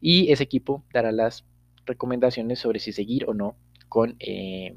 y 0.00 0.30
ese 0.32 0.44
equipo 0.44 0.84
dará 0.92 1.12
las 1.12 1.44
recomendaciones 1.86 2.58
sobre 2.58 2.78
si 2.78 2.92
seguir 2.92 3.24
o 3.28 3.34
no 3.34 3.56
con 3.88 4.16
eh, 4.20 4.74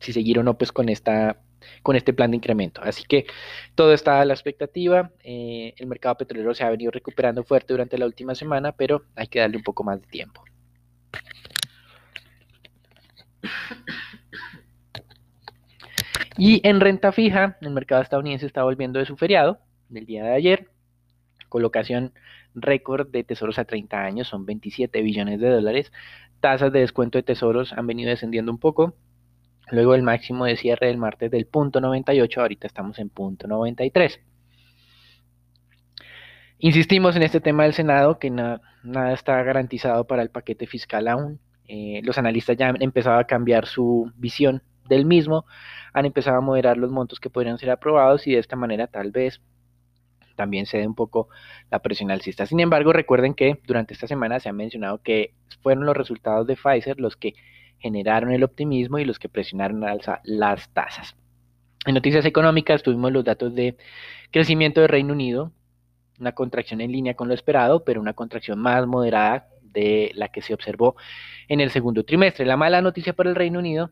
si 0.00 0.12
seguir 0.12 0.38
o 0.38 0.42
no 0.42 0.56
pues 0.58 0.72
con 0.72 0.88
esta 0.88 1.40
con 1.82 1.96
este 1.96 2.12
plan 2.12 2.30
de 2.30 2.36
incremento. 2.36 2.80
Así 2.82 3.04
que 3.04 3.26
todo 3.74 3.92
está 3.92 4.20
a 4.20 4.24
la 4.24 4.34
expectativa. 4.34 5.12
Eh, 5.22 5.74
el 5.76 5.86
mercado 5.86 6.16
petrolero 6.16 6.54
se 6.54 6.64
ha 6.64 6.70
venido 6.70 6.90
recuperando 6.90 7.44
fuerte 7.44 7.72
durante 7.72 7.98
la 7.98 8.06
última 8.06 8.34
semana, 8.34 8.72
pero 8.72 9.04
hay 9.14 9.28
que 9.28 9.38
darle 9.38 9.58
un 9.58 9.62
poco 9.62 9.84
más 9.84 10.00
de 10.00 10.08
tiempo. 10.08 10.42
Y 16.38 16.66
en 16.66 16.80
renta 16.80 17.12
fija, 17.12 17.56
el 17.60 17.70
mercado 17.70 18.02
estadounidense 18.02 18.46
está 18.46 18.62
volviendo 18.62 18.98
de 18.98 19.06
su 19.06 19.16
feriado. 19.16 19.58
del 19.88 20.06
día 20.06 20.24
de 20.24 20.34
ayer. 20.34 20.68
Colocación 21.50 22.14
récord 22.54 23.08
de 23.08 23.24
tesoros 23.24 23.58
a 23.58 23.64
30 23.64 24.02
años, 24.02 24.28
son 24.28 24.46
27 24.46 25.02
billones 25.02 25.38
de 25.40 25.50
dólares. 25.50 25.92
Tasas 26.40 26.72
de 26.72 26.80
descuento 26.80 27.18
de 27.18 27.22
tesoros 27.22 27.72
han 27.72 27.86
venido 27.86 28.10
descendiendo 28.10 28.50
un 28.50 28.58
poco. 28.58 28.94
Luego 29.70 29.94
el 29.94 30.02
máximo 30.02 30.44
de 30.46 30.56
cierre 30.56 30.88
del 30.88 30.98
martes 30.98 31.30
del 31.30 31.46
punto 31.46 31.80
98, 31.80 32.40
ahorita 32.40 32.66
estamos 32.66 32.98
en 32.98 33.10
punto 33.10 33.46
93. 33.46 34.20
Insistimos 36.58 37.16
en 37.16 37.22
este 37.22 37.40
tema 37.40 37.64
del 37.64 37.74
Senado, 37.74 38.18
que 38.18 38.30
nada 38.30 38.60
está 39.12 39.42
garantizado 39.42 40.06
para 40.06 40.22
el 40.22 40.30
paquete 40.30 40.66
fiscal 40.66 41.08
aún. 41.08 41.40
Eh, 41.66 42.00
los 42.04 42.18
analistas 42.18 42.56
ya 42.56 42.68
han 42.68 42.82
empezado 42.82 43.18
a 43.18 43.24
cambiar 43.24 43.66
su 43.66 44.10
visión 44.16 44.62
del 44.92 45.06
mismo, 45.06 45.44
han 45.92 46.06
empezado 46.06 46.38
a 46.38 46.40
moderar 46.40 46.76
los 46.76 46.90
montos 46.90 47.20
que 47.20 47.30
podrían 47.30 47.58
ser 47.58 47.70
aprobados 47.70 48.26
y 48.26 48.32
de 48.32 48.38
esta 48.38 48.56
manera 48.56 48.86
tal 48.86 49.10
vez 49.10 49.40
también 50.36 50.66
cede 50.66 50.86
un 50.86 50.94
poco 50.94 51.28
la 51.70 51.80
presión 51.80 52.10
alcista. 52.10 52.46
Sin 52.46 52.60
embargo, 52.60 52.92
recuerden 52.92 53.34
que 53.34 53.60
durante 53.66 53.94
esta 53.94 54.06
semana 54.06 54.40
se 54.40 54.48
ha 54.48 54.52
mencionado 54.52 55.02
que 55.02 55.34
fueron 55.62 55.84
los 55.86 55.96
resultados 55.96 56.46
de 56.46 56.56
Pfizer 56.56 56.98
los 56.98 57.16
que 57.16 57.34
generaron 57.78 58.32
el 58.32 58.44
optimismo 58.44 58.98
y 58.98 59.04
los 59.04 59.18
que 59.18 59.28
presionaron 59.28 59.84
alza 59.84 60.20
las 60.24 60.72
tasas. 60.72 61.16
En 61.84 61.94
noticias 61.94 62.24
económicas 62.24 62.82
tuvimos 62.82 63.12
los 63.12 63.24
datos 63.24 63.54
de 63.54 63.76
crecimiento 64.30 64.80
del 64.80 64.88
Reino 64.88 65.12
Unido, 65.12 65.52
una 66.20 66.32
contracción 66.32 66.80
en 66.80 66.92
línea 66.92 67.14
con 67.14 67.26
lo 67.26 67.34
esperado, 67.34 67.84
pero 67.84 68.00
una 68.00 68.12
contracción 68.12 68.58
más 68.60 68.86
moderada 68.86 69.48
de 69.60 70.12
la 70.14 70.28
que 70.28 70.42
se 70.42 70.54
observó 70.54 70.94
en 71.48 71.60
el 71.60 71.70
segundo 71.70 72.04
trimestre. 72.04 72.46
La 72.46 72.56
mala 72.56 72.80
noticia 72.82 73.14
para 73.14 73.30
el 73.30 73.36
Reino 73.36 73.58
Unido 73.58 73.90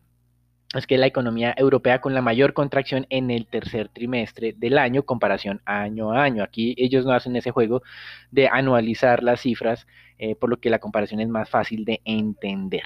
es 0.75 0.87
que 0.87 0.99
la 0.99 1.07
economía 1.07 1.53
europea 1.57 2.00
con 2.00 2.15
la 2.15 2.23
mayor 2.23 2.53
contracción 2.53 3.07
en 3.11 3.31
el 3.31 3.47
tercer 3.47 3.89
trimestre 3.89 4.55
del 4.57 4.79
año, 4.79 5.03
comparación 5.03 5.61
año 5.65 6.12
a 6.12 6.23
año. 6.23 6.45
Aquí 6.45 6.75
ellos 6.79 7.05
no 7.05 7.12
hacen 7.12 7.35
ese 7.35 7.50
juego 7.50 7.83
de 8.31 8.49
anualizar 8.49 9.23
las 9.25 9.41
cifras, 9.41 9.87
eh, 10.19 10.37
por 10.37 10.49
lo 10.49 10.61
que 10.61 10.71
la 10.71 10.79
comparación 10.79 11.21
es 11.21 11.29
más 11.29 11.49
fácil 11.50 11.85
de 11.85 12.00
entender. 12.05 12.85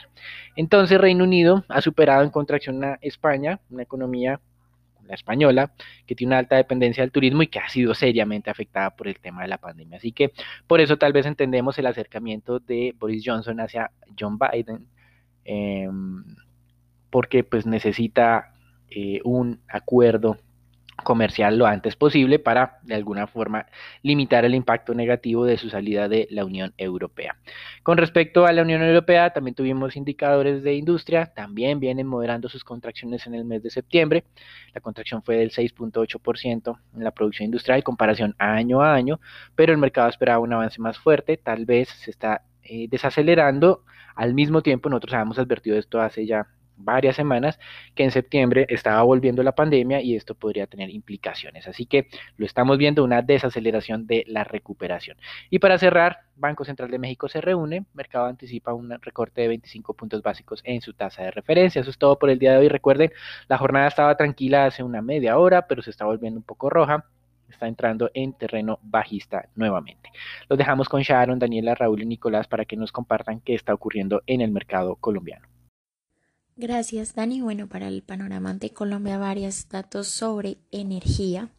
Entonces, 0.57 0.99
Reino 0.99 1.25
Unido 1.25 1.65
ha 1.69 1.83
superado 1.83 2.23
en 2.23 2.31
contracción 2.31 2.83
a 2.85 2.99
España, 3.03 3.61
una 3.69 3.83
economía 3.83 4.41
la 5.07 5.15
española, 5.15 5.73
que 6.07 6.15
tiene 6.15 6.31
una 6.31 6.39
alta 6.39 6.57
dependencia 6.57 7.03
del 7.03 7.13
turismo 7.13 7.43
y 7.43 7.49
que 7.49 7.59
ha 7.59 7.69
sido 7.69 7.95
seriamente 7.95 8.51
afectada 8.51 8.91
por 8.97 9.09
el 9.09 9.19
tema 9.21 9.43
de 9.43 9.49
la 9.49 9.59
pandemia. 9.59 9.99
Así 9.99 10.13
que 10.13 10.33
por 10.67 10.81
eso 10.81 10.97
tal 10.97 11.13
vez 11.13 11.27
entendemos 11.27 11.79
el 11.79 11.87
acercamiento 11.87 12.59
de 12.59 12.95
Boris 12.99 13.23
Johnson 13.25 13.61
hacia 13.61 13.91
John 14.19 14.39
Biden, 14.39 14.89
em, 15.45 16.25
porque 17.15 17.45
pues 17.45 17.65
necesita 17.65 18.55
eh, 18.91 19.21
un 19.23 19.61
acuerdo 19.69 20.37
comercial 21.05 21.57
lo 21.57 21.65
antes 21.65 21.95
posible 21.95 22.41
para 22.41 22.81
de 22.83 22.97
alguna 22.97 23.29
forma 23.29 23.67
limitar 24.03 24.45
el 24.45 24.53
impacto 24.53 24.95
negativo 24.95 25.47
de 25.47 25.57
su 25.57 25.71
salida 25.71 26.09
de 26.09 26.27
la 26.33 26.45
Unión 26.45 26.75
Europea. 26.77 27.37
Con 27.85 27.99
respecto 27.99 28.47
a 28.47 28.53
la 28.53 28.63
Unión 28.63 28.83
Europea, 28.83 29.33
también 29.33 29.55
tuvimos 29.55 29.95
indicadores 29.95 30.65
de 30.65 30.75
industria, 30.75 31.27
también 31.27 31.79
vienen 31.79 32.09
moderando 32.09 32.49
sus 32.49 32.65
contracciones 32.65 33.29
en 33.29 33.37
el 33.37 33.45
mes 33.45 33.63
de 33.63 33.71
septiembre. 33.71 34.25
La 34.73 34.81
contracción 34.81 35.23
fue 35.23 35.37
del 35.37 35.53
6.8% 35.53 36.79
en 36.97 37.05
la 37.05 37.13
producción 37.13 37.45
industrial 37.45 37.85
comparación 37.85 38.35
año 38.39 38.83
a 38.83 38.93
año, 38.93 39.21
pero 39.55 39.71
el 39.71 39.79
mercado 39.79 40.09
esperaba 40.09 40.41
un 40.41 40.53
avance 40.53 40.81
más 40.81 40.99
fuerte, 40.99 41.37
tal 41.37 41.65
vez 41.65 41.91
se 41.91 42.11
está 42.11 42.43
eh, 42.65 42.89
desacelerando. 42.91 43.85
Al 44.17 44.35
mismo 44.35 44.63
tiempo, 44.63 44.89
nosotros 44.89 45.13
habíamos 45.15 45.39
advertido 45.39 45.79
esto 45.79 46.01
hace 46.01 46.27
ya 46.27 46.49
varias 46.77 47.17
semanas 47.17 47.59
que 47.95 48.05
en 48.05 48.11
septiembre 48.11 48.67
estaba 48.69 49.03
volviendo 49.03 49.43
la 49.43 49.53
pandemia 49.53 50.01
y 50.01 50.17
esto 50.17 50.35
podría 50.35 50.67
tener 50.67 50.91
implicaciones. 50.91 51.67
Así 51.67 51.87
que 51.87 52.09
lo 52.37 52.47
estamos 52.47 52.79
viendo 52.79 53.05
una 53.05 53.23
desaceleración 53.23 54.07
de 54.07 54.25
la 54.27 54.45
recuperación. 54.45 55.17
Y 55.51 55.59
para 55.59 55.79
cerrar, 55.79 56.21
Banco 56.37 56.65
Central 56.65 56.91
de 56.91 56.99
México 56.99 57.29
se 57.29 57.41
reúne, 57.41 57.85
mercado 57.95 58.27
anticipa 58.27 58.73
un 58.73 58.91
recorte 59.01 59.43
de 59.43 59.49
25 59.49 59.95
puntos 59.95 60.23
básicos 60.23 60.61
en 60.65 60.81
su 60.81 60.93
tasa 60.93 61.23
de 61.23 61.31
referencia. 61.31 61.81
Eso 61.81 61.91
es 61.91 61.99
todo 61.99 62.19
por 62.19 62.31
el 62.31 62.39
día 62.39 62.53
de 62.53 62.59
hoy. 62.59 62.69
Recuerden, 62.69 63.13
la 63.49 63.59
jornada 63.59 63.89
estaba 63.89 64.17
tranquila 64.17 64.67
hace 64.67 64.83
una 64.83 65.03
media 65.03 65.39
hora, 65.39 65.67
pero 65.67 65.83
se 65.83 65.91
está 65.91 66.05
volviendo 66.05 66.39
un 66.39 66.45
poco 66.45 66.71
roja 66.71 67.05
está 67.55 67.67
entrando 67.67 68.11
en 68.15 68.33
terreno 68.35 68.79
bajista 68.83 69.49
nuevamente. 69.55 70.11
Los 70.49 70.59
dejamos 70.59 70.89
con 70.89 71.03
Sharon, 71.03 71.39
Daniela, 71.39 71.75
Raúl 71.75 72.03
y 72.03 72.07
Nicolás 72.07 72.47
para 72.49 72.65
que 72.65 72.77
nos 72.77 72.93
compartan 72.93 73.41
qué 73.41 73.55
está 73.55 73.73
ocurriendo 73.73 74.23
en 74.27 74.41
el 74.41 74.51
mercado 74.51 74.97
colombiano. 74.97 75.47
Gracias, 76.57 77.17
Dani. 77.17 77.41
Bueno, 77.41 77.69
para 77.69 77.89
el 77.89 78.03
panorama 78.03 78.55
de 78.55 78.71
Colombia, 78.71 79.19
varios 79.19 79.69
datos 79.69 80.07
sobre 80.07 80.59
energía. 80.71 81.51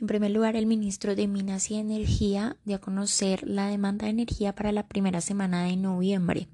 En 0.00 0.08
primer 0.08 0.32
lugar, 0.32 0.56
el 0.56 0.66
ministro 0.66 1.14
de 1.14 1.28
Minas 1.28 1.70
y 1.70 1.76
Energía 1.76 2.56
dio 2.64 2.76
a 2.76 2.80
conocer 2.80 3.46
la 3.46 3.68
demanda 3.68 4.06
de 4.06 4.10
energía 4.10 4.52
para 4.52 4.72
la 4.72 4.88
primera 4.88 5.20
semana 5.20 5.64
de 5.64 5.76
noviembre. 5.76 6.48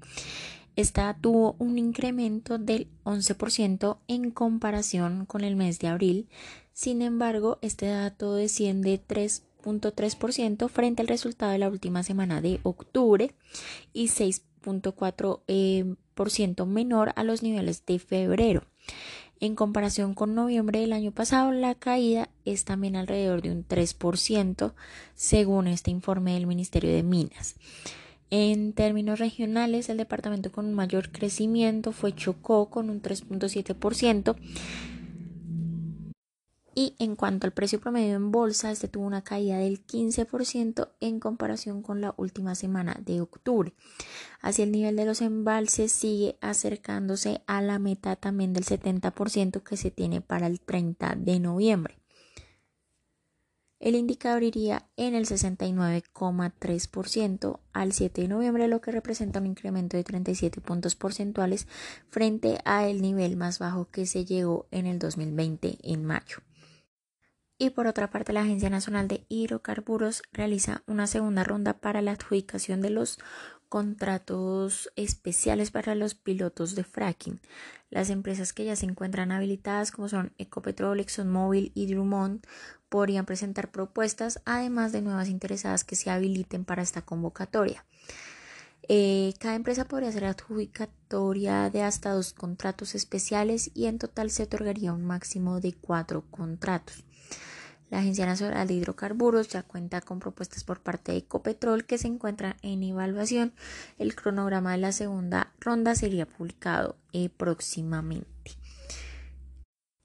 Esta 0.75 1.17
tuvo 1.19 1.55
un 1.57 1.79
incremento 1.79 2.59
del 2.59 2.87
11% 3.05 3.97
en 4.07 4.29
comparación 4.29 5.25
con 5.25 5.43
el 5.43 5.55
mes 5.55 5.79
de 5.79 5.87
abril. 5.87 6.29
Sin 6.73 7.01
embargo, 7.01 7.57
este 7.63 7.87
dato 7.87 8.35
desciende 8.35 9.01
3.3% 9.05 10.69
frente 10.69 11.01
al 11.01 11.07
resultado 11.07 11.51
de 11.51 11.57
la 11.57 11.69
última 11.69 12.03
semana 12.03 12.39
de 12.39 12.59
octubre 12.61 13.33
y 13.93 14.09
6.4% 14.09 15.41
eh, 15.47 15.95
menor 16.65 17.13
a 17.15 17.23
los 17.23 17.43
niveles 17.43 17.85
de 17.85 17.99
febrero. 17.99 18.63
En 19.39 19.55
comparación 19.55 20.13
con 20.13 20.35
noviembre 20.35 20.79
del 20.79 20.93
año 20.93 21.11
pasado, 21.11 21.51
la 21.51 21.75
caída 21.75 22.29
es 22.45 22.63
también 22.63 22.95
alrededor 22.95 23.41
de 23.41 23.51
un 23.51 23.67
3%, 23.67 24.73
según 25.15 25.67
este 25.67 25.91
informe 25.91 26.35
del 26.35 26.47
Ministerio 26.47 26.93
de 26.93 27.03
Minas. 27.03 27.55
En 28.29 28.73
términos 28.73 29.19
regionales, 29.19 29.89
el 29.89 29.97
departamento 29.97 30.51
con 30.51 30.73
mayor 30.73 31.11
crecimiento 31.11 31.91
fue 31.91 32.15
Chocó 32.15 32.69
con 32.69 32.89
un 32.89 33.01
3.7%, 33.01 34.35
y 36.75 36.95
en 36.99 37.15
cuanto 37.15 37.45
al 37.45 37.53
precio 37.53 37.79
promedio 37.79 38.15
en 38.15 38.31
bolsa, 38.31 38.71
este 38.71 38.87
tuvo 38.87 39.05
una 39.05 39.23
caída 39.23 39.57
del 39.57 39.85
15% 39.85 40.89
en 40.99 41.19
comparación 41.19 41.81
con 41.81 42.01
la 42.01 42.13
última 42.17 42.55
semana 42.55 42.99
de 43.05 43.21
octubre. 43.21 43.73
Así 44.41 44.61
el 44.61 44.71
nivel 44.71 44.95
de 44.95 45.05
los 45.05 45.21
embalses 45.21 45.91
sigue 45.91 46.37
acercándose 46.41 47.41
a 47.47 47.61
la 47.61 47.79
meta 47.79 48.15
también 48.15 48.53
del 48.53 48.65
70% 48.65 49.63
que 49.63 49.77
se 49.77 49.91
tiene 49.91 50.21
para 50.21 50.47
el 50.47 50.59
30 50.59 51.15
de 51.17 51.39
noviembre. 51.39 52.03
El 53.83 53.95
indicador 53.95 54.43
iría 54.43 54.87
en 54.95 55.13
el 55.13 55.25
69,3% 55.25 57.59
al 57.73 57.91
7 57.91 58.21
de 58.21 58.29
noviembre, 58.29 58.69
lo 58.69 58.79
que 58.79 58.93
representa 58.93 59.41
un 59.41 59.47
incremento 59.47 59.97
de 59.97 60.05
37 60.05 60.61
puntos 60.61 60.95
porcentuales 60.95 61.67
frente 62.09 62.59
a 62.63 62.87
el 62.87 63.01
nivel 63.01 63.35
más 63.35 63.59
bajo 63.59 63.89
que 63.91 64.05
se 64.05 64.23
llegó 64.23 64.67
en 64.71 64.85
el 64.85 64.99
2020 64.99 65.79
en 65.83 66.05
mayo. 66.05 66.37
Y 67.63 67.69
por 67.69 67.87
otra 67.87 68.09
parte, 68.09 68.33
la 68.33 68.41
Agencia 68.41 68.69
Nacional 68.69 69.07
de 69.07 69.25
Hidrocarburos 69.29 70.21
realiza 70.33 70.83
una 70.85 71.07
segunda 71.07 71.45
ronda 71.45 71.79
para 71.79 72.01
la 72.01 72.11
adjudicación 72.11 72.81
de 72.81 72.89
los 72.89 73.19
contratos 73.69 74.91
especiales 74.97 75.71
para 75.71 75.95
los 75.95 76.13
pilotos 76.13 76.75
de 76.75 76.83
fracking. 76.83 77.39
Las 77.89 78.09
empresas 78.09 78.51
que 78.51 78.65
ya 78.65 78.75
se 78.75 78.85
encuentran 78.85 79.31
habilitadas, 79.31 79.91
como 79.91 80.09
son 80.09 80.33
Ecopetrol, 80.37 80.99
ExxonMobil 80.99 81.71
y 81.73 81.85
Drummond, 81.85 82.45
podrían 82.89 83.25
presentar 83.25 83.71
propuestas, 83.71 84.41
además 84.43 84.91
de 84.91 85.01
nuevas 85.01 85.29
interesadas 85.29 85.85
que 85.85 85.95
se 85.95 86.09
habiliten 86.09 86.65
para 86.65 86.81
esta 86.81 87.03
convocatoria. 87.03 87.85
Eh, 88.89 89.35
cada 89.39 89.55
empresa 89.55 89.85
podría 89.85 90.11
ser 90.11 90.25
adjudicatoria 90.25 91.69
de 91.69 91.83
hasta 91.83 92.11
dos 92.11 92.33
contratos 92.33 92.93
especiales 92.93 93.71
y 93.73 93.85
en 93.85 93.99
total 93.99 94.31
se 94.31 94.43
otorgaría 94.43 94.91
un 94.91 95.05
máximo 95.05 95.61
de 95.61 95.71
cuatro 95.71 96.25
contratos. 96.29 97.05
La 97.93 97.99
Agencia 97.99 98.25
Nacional 98.25 98.67
de 98.67 98.73
Hidrocarburos 98.73 99.49
ya 99.49 99.61
cuenta 99.61 100.01
con 100.01 100.17
propuestas 100.17 100.63
por 100.63 100.79
parte 100.79 101.11
de 101.11 101.19
Ecopetrol 101.19 101.85
que 101.85 101.99
se 101.99 102.07
encuentran 102.07 102.55
en 102.63 102.81
evaluación. 102.81 103.53
El 103.99 104.15
cronograma 104.15 104.71
de 104.71 104.79
la 104.79 104.91
segunda 104.91 105.53
ronda 105.59 105.93
sería 105.93 106.25
publicado 106.25 106.95
eh, 107.11 107.29
próximamente. 107.29 108.32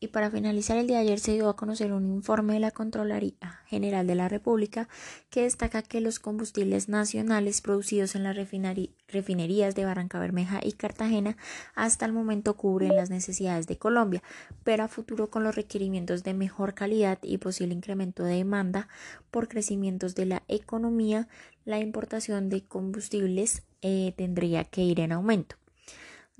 Y 0.00 0.08
para 0.08 0.30
finalizar, 0.30 0.78
el 0.78 0.86
día 0.86 0.98
de 0.98 1.02
ayer 1.02 1.18
se 1.18 1.32
dio 1.32 1.48
a 1.48 1.56
conocer 1.56 1.92
un 1.92 2.06
informe 2.06 2.54
de 2.54 2.60
la 2.60 2.70
Contraloría 2.70 3.62
General 3.66 4.06
de 4.06 4.14
la 4.14 4.28
República 4.28 4.88
que 5.28 5.42
destaca 5.42 5.82
que 5.82 6.00
los 6.00 6.20
combustibles 6.20 6.88
nacionales 6.88 7.60
producidos 7.60 8.14
en 8.14 8.22
las 8.22 8.36
refinerías 8.36 9.74
de 9.74 9.84
Barranca 9.84 10.20
Bermeja 10.20 10.60
y 10.62 10.74
Cartagena 10.74 11.36
hasta 11.74 12.06
el 12.06 12.12
momento 12.12 12.56
cubren 12.56 12.94
las 12.94 13.10
necesidades 13.10 13.66
de 13.66 13.76
Colombia, 13.76 14.22
pero 14.62 14.84
a 14.84 14.88
futuro 14.88 15.30
con 15.30 15.42
los 15.42 15.56
requerimientos 15.56 16.22
de 16.22 16.32
mejor 16.32 16.74
calidad 16.74 17.18
y 17.22 17.38
posible 17.38 17.74
incremento 17.74 18.22
de 18.22 18.36
demanda 18.36 18.86
por 19.32 19.48
crecimientos 19.48 20.14
de 20.14 20.26
la 20.26 20.44
economía, 20.46 21.26
la 21.64 21.80
importación 21.80 22.50
de 22.50 22.62
combustibles 22.62 23.64
eh, 23.82 24.14
tendría 24.16 24.62
que 24.62 24.82
ir 24.82 25.00
en 25.00 25.10
aumento. 25.10 25.56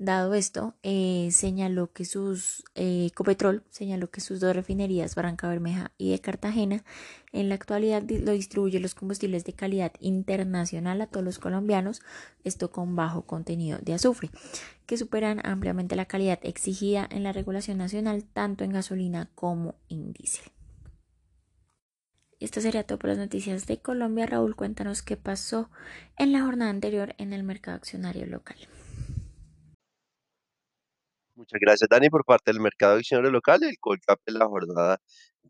Dado 0.01 0.33
esto, 0.33 0.75
eh, 0.81 1.27
señaló 1.33 1.91
que 1.91 2.05
sus 2.05 2.63
eh, 2.73 3.11
Copetrol 3.15 3.65
señaló 3.69 4.09
que 4.09 4.21
sus 4.21 4.39
dos 4.39 4.55
refinerías, 4.55 5.13
Barranca 5.13 5.49
Bermeja 5.49 5.91
y 5.97 6.11
de 6.11 6.19
Cartagena, 6.19 6.85
en 7.33 7.49
la 7.49 7.55
actualidad 7.55 8.01
lo 8.09 8.31
distribuye 8.31 8.79
los 8.79 8.95
combustibles 8.95 9.43
de 9.43 9.51
calidad 9.51 9.91
internacional 9.99 11.01
a 11.01 11.07
todos 11.07 11.25
los 11.25 11.37
colombianos, 11.37 12.01
esto 12.45 12.71
con 12.71 12.95
bajo 12.95 13.23
contenido 13.23 13.77
de 13.81 13.93
azufre, 13.93 14.29
que 14.85 14.95
superan 14.95 15.45
ampliamente 15.45 15.97
la 15.97 16.05
calidad 16.05 16.39
exigida 16.43 17.05
en 17.11 17.23
la 17.23 17.33
regulación 17.33 17.77
nacional 17.77 18.23
tanto 18.23 18.63
en 18.63 18.71
gasolina 18.71 19.29
como 19.35 19.75
en 19.89 20.13
diésel. 20.13 20.49
Esto 22.39 22.61
sería 22.61 22.85
todo 22.85 22.99
por 22.99 23.09
las 23.09 23.17
noticias 23.17 23.67
de 23.67 23.81
Colombia. 23.81 24.27
Raúl, 24.27 24.55
cuéntanos 24.55 25.01
qué 25.01 25.17
pasó 25.17 25.69
en 26.17 26.31
la 26.31 26.39
jornada 26.39 26.71
anterior 26.71 27.15
en 27.17 27.33
el 27.33 27.43
mercado 27.43 27.75
accionario 27.75 28.25
local. 28.27 28.55
Muchas 31.39 31.59
gracias, 31.61 31.87
Dani, 31.89 32.09
por 32.09 32.25
parte 32.25 32.51
del 32.51 32.59
mercado 32.59 32.97
accionario 32.97 33.31
local. 33.31 33.63
El 33.63 33.77
Colcap 33.79 34.19
en 34.25 34.39
la 34.39 34.45
jornada 34.45 34.97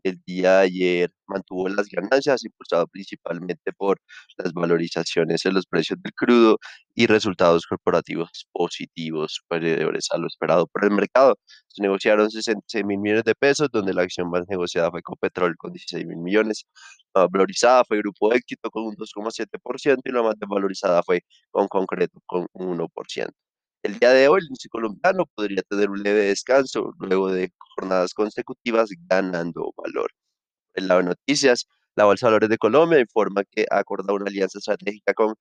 del 0.04 0.20
día 0.24 0.58
de 0.58 0.62
ayer 0.66 1.10
mantuvo 1.26 1.68
las 1.68 1.88
ganancias, 1.88 2.44
impulsado 2.44 2.86
principalmente 2.86 3.72
por 3.72 4.00
las 4.38 4.52
valorizaciones 4.52 5.44
en 5.46 5.54
los 5.54 5.66
precios 5.66 6.00
del 6.00 6.12
crudo 6.14 6.58
y 6.94 7.06
resultados 7.08 7.66
corporativos 7.66 8.46
positivos 8.52 9.32
superiores 9.34 10.06
a 10.12 10.18
lo 10.18 10.28
esperado 10.28 10.68
por 10.68 10.84
el 10.84 10.92
mercado. 10.92 11.36
Se 11.66 11.82
negociaron 11.82 12.30
66 12.30 12.84
mil 12.84 12.98
millones 13.00 13.24
de 13.24 13.34
pesos, 13.34 13.68
donde 13.72 13.92
la 13.92 14.02
acción 14.02 14.30
más 14.30 14.44
negociada 14.48 14.92
fue 14.92 15.02
Copetrol 15.02 15.56
con 15.56 15.72
16 15.72 16.06
mil 16.06 16.18
millones. 16.18 16.66
La 17.14 17.26
valorizada 17.26 17.82
fue 17.84 17.98
Grupo 17.98 18.32
Éxito 18.32 18.70
con 18.70 18.84
un 18.84 18.94
2,7% 18.96 20.02
y 20.04 20.12
la 20.12 20.22
más 20.22 20.38
desvalorizada 20.38 21.02
fue 21.02 21.22
con 21.50 21.66
Concreto 21.66 22.20
con 22.26 22.46
un 22.52 22.78
1%. 22.78 23.49
El 23.82 23.98
día 23.98 24.10
de 24.10 24.28
hoy, 24.28 24.40
el 24.40 24.46
índice 24.46 24.68
colombiano 24.68 25.24
podría 25.34 25.62
tener 25.62 25.90
un 25.90 26.02
leve 26.02 26.24
descanso 26.24 26.92
luego 26.98 27.32
de 27.32 27.50
jornadas 27.76 28.12
consecutivas 28.12 28.90
ganando 29.08 29.72
valor. 29.76 30.10
En 30.74 30.88
la 30.88 30.98
de 30.98 31.04
noticias, 31.04 31.66
la 31.96 32.04
Bolsa 32.04 32.26
de 32.26 32.30
Valores 32.32 32.50
de 32.50 32.58
Colombia 32.58 33.00
informa 33.00 33.42
que 33.44 33.66
ha 33.70 33.78
acordado 33.78 34.16
una 34.16 34.26
alianza 34.26 34.58
estratégica 34.58 35.14
con 35.14 35.34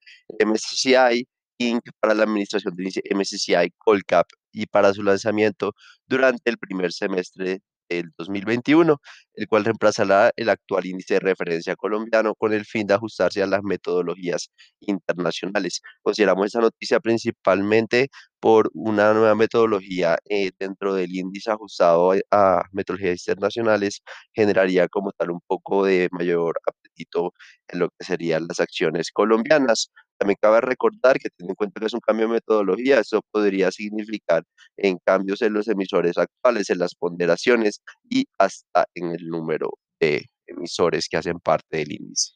MSCI 0.45 1.27
Inc. 1.59 1.83
para 1.99 2.13
la 2.13 2.23
administración 2.23 2.73
índice 2.77 3.01
MSCI 3.13 3.73
Colcap 3.77 4.27
y 4.53 4.65
para 4.67 4.93
su 4.93 5.03
lanzamiento 5.03 5.73
durante 6.07 6.49
el 6.49 6.57
primer 6.57 6.93
semestre 6.93 7.61
del 7.89 8.11
2021, 8.17 8.97
el 9.35 9.47
cual 9.47 9.65
reemplazará 9.65 10.31
el 10.35 10.49
actual 10.49 10.85
índice 10.85 11.15
de 11.15 11.19
referencia 11.21 11.75
colombiano 11.75 12.35
con 12.35 12.53
el 12.53 12.65
fin 12.65 12.87
de 12.87 12.93
ajustarse 12.93 13.41
a 13.41 13.47
las 13.47 13.63
metodologías 13.63 14.49
internacionales. 14.81 15.81
Consideramos 16.01 16.47
esta 16.47 16.61
noticia 16.61 16.99
principalmente 16.99 18.09
por 18.39 18.69
una 18.73 19.13
nueva 19.13 19.35
metodología 19.35 20.17
eh, 20.29 20.51
dentro 20.59 20.93
del 20.93 21.13
índice 21.15 21.51
ajustado 21.51 22.13
a, 22.31 22.63
metodologías 22.71 23.27
internacionales, 23.27 24.01
generaría 24.33 24.87
como 24.87 25.11
tal 25.11 25.31
un 25.31 25.41
poco 25.45 25.85
de 25.85 26.09
mayor 26.11 26.59
apetito 26.65 27.33
en 27.67 27.79
lo 27.79 27.89
que 27.89 28.05
serían 28.05 28.47
las 28.47 28.59
acciones 28.59 29.11
colombianas. 29.11 29.91
También 30.19 30.37
cabe 30.41 30.59
recordar 30.59 31.17
que 31.17 31.29
teniendo 31.29 31.53
en 31.53 31.55
cuenta 31.55 31.79
que 31.79 31.85
es 31.85 31.93
un 31.93 32.01
cambio 32.01 32.27
de 32.27 32.33
metodología, 32.33 32.99
eso 32.99 33.21
podría 33.31 33.71
significar 33.71 34.43
en 34.75 34.97
cambios 35.05 35.41
en 35.41 35.53
los 35.53 35.69
emisores 35.69 36.17
actuales, 36.17 36.69
en 36.69 36.79
las 36.79 36.93
ponderaciones 36.93 37.81
y 38.09 38.25
hasta 38.37 38.85
en 38.95 39.11
el 39.11 39.29
número 39.29 39.71
de 39.99 40.25
emisores 40.45 41.07
que 41.07 41.17
hacen 41.17 41.39
parte 41.39 41.77
del 41.77 41.93
índice. 41.93 42.33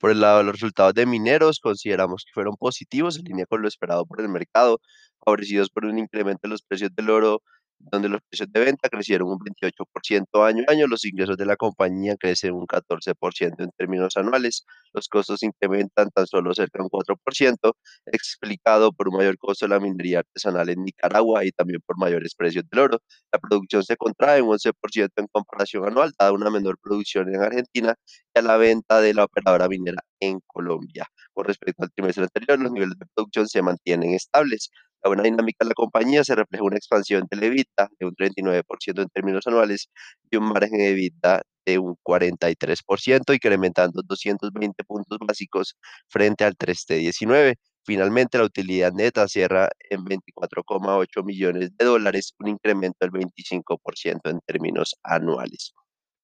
Por 0.00 0.10
el 0.10 0.20
lado 0.20 0.38
de 0.38 0.44
los 0.44 0.54
resultados 0.54 0.94
de 0.94 1.06
mineros, 1.06 1.60
consideramos 1.60 2.24
que 2.24 2.32
fueron 2.32 2.56
positivos 2.56 3.16
en 3.16 3.24
línea 3.24 3.46
con 3.46 3.62
lo 3.62 3.68
esperado 3.68 4.04
por 4.04 4.20
el 4.20 4.28
mercado, 4.28 4.80
favorecidos 5.24 5.70
por 5.70 5.84
un 5.84 5.98
incremento 5.98 6.40
en 6.44 6.50
los 6.50 6.62
precios 6.62 6.90
del 6.94 7.10
oro 7.10 7.42
donde 7.78 8.08
los 8.08 8.20
precios 8.28 8.50
de 8.52 8.60
venta 8.60 8.88
crecieron 8.88 9.28
un 9.28 9.38
28% 9.38 10.44
año 10.44 10.64
a 10.68 10.72
año, 10.72 10.86
los 10.86 11.04
ingresos 11.04 11.36
de 11.36 11.46
la 11.46 11.56
compañía 11.56 12.16
crecen 12.16 12.54
un 12.54 12.66
14% 12.66 13.62
en 13.64 13.70
términos 13.76 14.16
anuales, 14.16 14.64
los 14.92 15.08
costos 15.08 15.42
incrementan 15.42 16.10
tan 16.10 16.26
solo 16.26 16.54
cerca 16.54 16.78
de 16.78 16.84
un 16.84 16.90
4%, 16.90 17.72
explicado 18.06 18.92
por 18.92 19.08
un 19.08 19.16
mayor 19.16 19.38
costo 19.38 19.66
de 19.66 19.70
la 19.70 19.80
minería 19.80 20.20
artesanal 20.20 20.68
en 20.70 20.84
Nicaragua 20.84 21.44
y 21.44 21.52
también 21.52 21.80
por 21.86 21.98
mayores 21.98 22.34
precios 22.34 22.64
del 22.70 22.80
oro. 22.80 23.02
La 23.32 23.38
producción 23.38 23.82
se 23.84 23.96
contrae 23.96 24.42
un 24.42 24.50
11% 24.50 25.10
en 25.16 25.26
comparación 25.28 25.86
anual, 25.86 26.12
dada 26.18 26.32
una 26.32 26.50
menor 26.50 26.78
producción 26.80 27.34
en 27.34 27.42
Argentina 27.42 27.94
y 28.34 28.38
a 28.38 28.42
la 28.42 28.56
venta 28.56 29.00
de 29.00 29.14
la 29.14 29.24
operadora 29.24 29.68
minera 29.68 30.02
en 30.20 30.40
Colombia. 30.46 31.06
Con 31.32 31.44
respecto 31.44 31.84
al 31.84 31.92
trimestre 31.92 32.24
anterior, 32.24 32.58
los 32.58 32.72
niveles 32.72 32.98
de 32.98 33.06
producción 33.14 33.48
se 33.48 33.62
mantienen 33.62 34.14
estables. 34.14 34.70
La 35.02 35.10
buena 35.10 35.22
dinámica 35.22 35.64
de 35.64 35.68
la 35.68 35.74
compañía 35.74 36.24
se 36.24 36.34
refleja 36.34 36.64
una 36.64 36.76
expansión 36.76 37.24
del 37.30 37.44
EBITDA 37.44 37.88
de 37.98 38.06
un 38.06 38.14
39% 38.14 39.02
en 39.02 39.08
términos 39.10 39.46
anuales 39.46 39.90
y 40.30 40.36
un 40.36 40.44
margen 40.48 40.78
de 40.78 40.90
EBITDA 40.90 41.42
de 41.66 41.78
un 41.78 41.96
43%, 42.02 43.34
incrementando 43.34 44.02
220 44.04 44.84
puntos 44.84 45.18
básicos 45.20 45.76
frente 46.08 46.44
al 46.44 46.56
3T19. 46.56 47.54
Finalmente, 47.84 48.38
la 48.38 48.44
utilidad 48.44 48.92
neta 48.92 49.28
cierra 49.28 49.68
en 49.88 50.04
24,8 50.04 51.24
millones 51.24 51.70
de 51.76 51.84
dólares, 51.84 52.34
un 52.38 52.48
incremento 52.48 52.98
del 53.00 53.12
25% 53.12 54.30
en 54.30 54.40
términos 54.46 54.96
anuales. 55.02 55.72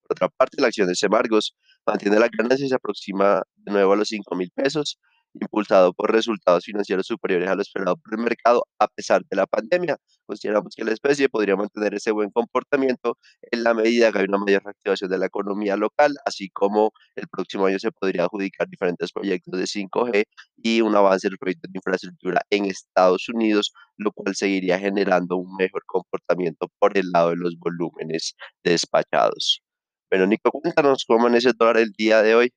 Por 0.02 0.16
otra 0.16 0.28
parte, 0.28 0.60
la 0.60 0.68
acción 0.68 0.88
de 0.88 0.94
Semargos 0.94 1.54
mantiene 1.87 2.18
la 2.18 2.28
ganancia 2.28 2.66
y 2.66 2.68
se 2.68 2.74
aproxima 2.74 3.42
de 3.56 3.72
nuevo 3.72 3.92
a 3.92 3.96
los 3.96 4.08
5 4.08 4.34
mil 4.34 4.50
pesos, 4.50 4.98
impulsado 5.35 5.92
por 5.92 6.12
resultados 6.12 6.64
financieros 6.64 7.07
superiores 7.07 7.49
a 7.49 7.55
lo 7.55 7.62
esperado 7.62 7.97
por 7.97 8.14
el 8.14 8.25
mercado 8.25 8.66
a 8.79 8.88
pesar 8.88 9.23
de 9.29 9.37
la 9.37 9.47
pandemia. 9.47 9.97
Consideramos 10.27 10.75
que 10.77 10.85
la 10.85 10.92
especie 10.92 11.29
podría 11.29 11.57
mantener 11.57 11.94
ese 11.94 12.11
buen 12.12 12.31
comportamiento 12.31 13.18
en 13.51 13.62
la 13.64 13.75
medida 13.75 14.12
que 14.12 14.20
hay 14.20 14.25
una 14.27 14.38
mayor 14.38 14.62
reactivación 14.64 15.11
de 15.11 15.18
la 15.18 15.27
economía 15.27 15.77
local, 15.77 16.14
así 16.25 16.51
como 16.51 16.92
el 17.16 17.29
próximo 17.29 17.66
año 17.66 17.79
se 17.79 17.92
podría 17.92 18.25
adjudicar 18.25 18.68
diferentes 18.68 19.12
proyectos 19.12 19.59
de 19.59 19.66
5G 19.66 20.25
y 20.57 20.81
un 20.81 20.94
avance 20.97 21.27
en 21.27 21.33
los 21.33 21.38
proyectos 21.38 21.70
de 21.73 21.79
infraestructura 21.79 22.40
en 22.51 22.66
Estados 22.66 23.29
Unidos, 23.29 23.73
lo 23.97 24.12
cual 24.12 24.35
seguiría 24.35 24.79
generando 24.79 25.37
un 25.37 25.55
mejor 25.57 25.83
comportamiento 25.87 26.68
por 26.79 26.97
el 26.97 27.11
lado 27.11 27.31
de 27.31 27.37
los 27.37 27.57
volúmenes 27.59 28.35
despachados. 28.62 29.62
Bueno, 30.11 30.27
Nico, 30.27 30.51
cuéntanos 30.53 31.05
cómo 31.07 31.29
es 31.29 31.44
el 31.44 31.55
dólar 31.55 31.79
el 31.79 31.92
día 31.92 32.23
de 32.23 32.35
hoy. 32.35 32.53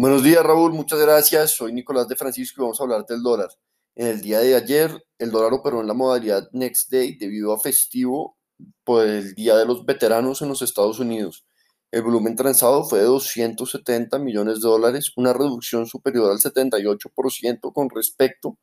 Buenos 0.00 0.22
días, 0.22 0.44
Raúl. 0.44 0.74
Muchas 0.74 1.00
gracias. 1.00 1.56
Soy 1.56 1.72
Nicolás 1.72 2.06
de 2.06 2.14
Francisco 2.14 2.60
y 2.60 2.62
vamos 2.62 2.78
a 2.78 2.84
hablar 2.84 3.04
del 3.04 3.20
dólar. 3.20 3.48
En 3.96 4.06
el 4.06 4.20
día 4.20 4.38
de 4.38 4.54
ayer, 4.54 5.04
el 5.18 5.32
dólar 5.32 5.52
operó 5.52 5.80
en 5.80 5.88
la 5.88 5.92
modalidad 5.92 6.48
Next 6.52 6.88
Day 6.92 7.16
debido 7.16 7.52
a 7.52 7.58
festivo 7.58 8.38
por 8.84 9.04
el 9.04 9.34
Día 9.34 9.56
de 9.56 9.66
los 9.66 9.84
Veteranos 9.84 10.40
en 10.40 10.50
los 10.50 10.62
Estados 10.62 11.00
Unidos. 11.00 11.44
El 11.90 12.02
volumen 12.02 12.36
transado 12.36 12.84
fue 12.84 13.00
de 13.00 13.06
270 13.06 14.20
millones 14.20 14.60
de 14.60 14.68
dólares, 14.68 15.10
una 15.16 15.32
reducción 15.32 15.88
superior 15.88 16.30
al 16.30 16.38
78% 16.38 17.72
con 17.72 17.90
respecto 17.90 18.56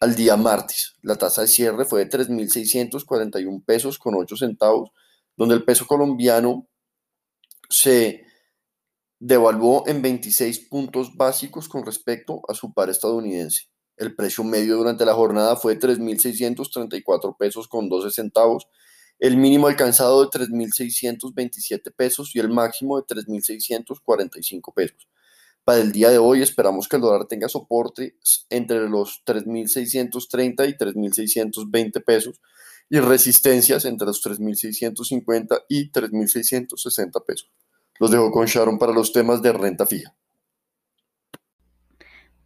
al 0.00 0.16
día 0.16 0.36
martes. 0.36 0.96
La 1.02 1.14
tasa 1.14 1.42
de 1.42 1.46
cierre 1.46 1.84
fue 1.84 2.04
de 2.04 2.10
3.641 2.10 3.64
pesos 3.64 3.96
con 3.96 4.16
8 4.16 4.36
centavos, 4.36 4.90
donde 5.36 5.54
el 5.54 5.62
peso 5.62 5.86
colombiano 5.86 6.66
se 7.70 8.24
devaluó 9.20 9.84
en 9.86 10.02
26 10.02 10.68
puntos 10.68 11.16
básicos 11.16 11.68
con 11.68 11.84
respecto 11.84 12.42
a 12.48 12.54
su 12.54 12.72
par 12.72 12.90
estadounidense. 12.90 13.68
El 13.96 14.14
precio 14.14 14.42
medio 14.42 14.76
durante 14.76 15.04
la 15.04 15.14
jornada 15.14 15.56
fue 15.56 15.76
de 15.76 15.80
3.634 15.80 17.36
pesos 17.38 17.68
con 17.68 17.88
12 17.88 18.10
centavos, 18.10 18.66
el 19.20 19.36
mínimo 19.36 19.68
alcanzado 19.68 20.24
de 20.24 20.30
3.627 20.30 21.94
pesos 21.94 22.34
y 22.34 22.40
el 22.40 22.48
máximo 22.48 23.00
de 23.00 23.06
3.645 23.06 24.74
pesos. 24.74 25.08
Para 25.64 25.80
el 25.80 25.92
día 25.92 26.10
de 26.10 26.18
hoy 26.18 26.42
esperamos 26.42 26.88
que 26.88 26.96
el 26.96 27.02
dólar 27.02 27.26
tenga 27.26 27.48
soporte 27.48 28.16
entre 28.50 28.88
los 28.88 29.22
3.630 29.24 30.68
y 30.68 30.74
3.620 30.74 32.04
pesos 32.04 32.40
y 32.90 32.98
resistencias 32.98 33.86
entre 33.86 34.06
los 34.06 34.22
3.650 34.22 35.64
y 35.68 35.90
3.660 35.90 37.24
pesos. 37.24 37.50
Los 38.00 38.10
dejo 38.10 38.30
con 38.30 38.46
Sharon 38.46 38.78
para 38.78 38.92
los 38.92 39.12
temas 39.12 39.40
de 39.40 39.52
renta 39.52 39.86
fija. 39.86 40.14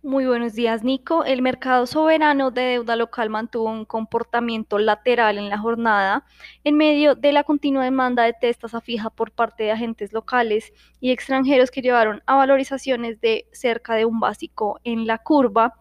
Muy 0.03 0.27
buenos 0.27 0.55
días, 0.55 0.85
Nico. 0.85 1.25
El 1.25 1.43
mercado 1.43 1.85
soberano 1.87 2.51
de 2.51 2.63
deuda 2.63 2.95
local 2.95 3.31
mantuvo 3.31 3.65
un 3.65 3.85
comportamiento 3.85 4.79
lateral 4.79 5.39
en 5.39 5.49
la 5.49 5.59
jornada 5.59 6.25
en 6.63 6.77
medio 6.77 7.15
de 7.15 7.33
la 7.33 7.43
continua 7.43 7.83
demanda 7.83 8.23
de 8.23 8.33
testas 8.33 8.75
a 8.75 8.81
fija 8.81 9.11
por 9.11 9.33
parte 9.33 9.65
de 9.65 9.73
agentes 9.73 10.13
locales 10.13 10.73
y 11.01 11.11
extranjeros 11.11 11.73
que 11.73 11.83
llevaron 11.83 12.23
a 12.27 12.37
valorizaciones 12.37 13.21
de 13.21 13.49
cerca 13.53 13.97
de 13.97 14.05
un 14.05 14.21
básico 14.21 14.79
en 14.85 15.07
la 15.07 15.19
curva. 15.19 15.75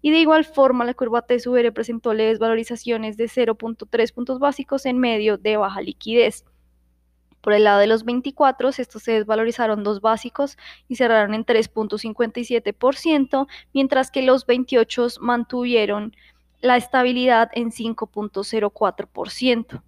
Y 0.00 0.12
de 0.12 0.18
igual 0.18 0.44
forma, 0.44 0.84
la 0.84 0.94
curva 0.94 1.22
TSUR 1.22 1.72
presentó 1.72 2.14
leves 2.14 2.38
valorizaciones 2.38 3.16
de 3.16 3.24
0.3 3.24 4.14
puntos 4.14 4.38
básicos 4.38 4.86
en 4.86 4.98
medio 4.98 5.36
de 5.36 5.56
baja 5.56 5.80
liquidez. 5.80 6.44
Por 7.44 7.52
el 7.52 7.62
lado 7.64 7.80
de 7.80 7.86
los 7.86 8.04
24, 8.06 8.70
estos 8.70 9.02
se 9.02 9.12
desvalorizaron 9.12 9.84
dos 9.84 10.00
básicos 10.00 10.56
y 10.88 10.96
cerraron 10.96 11.34
en 11.34 11.44
3.57%, 11.44 13.46
mientras 13.74 14.10
que 14.10 14.22
los 14.22 14.46
28 14.46 15.08
mantuvieron 15.20 16.16
la 16.62 16.78
estabilidad 16.78 17.50
en 17.52 17.70
5.04%. 17.70 19.82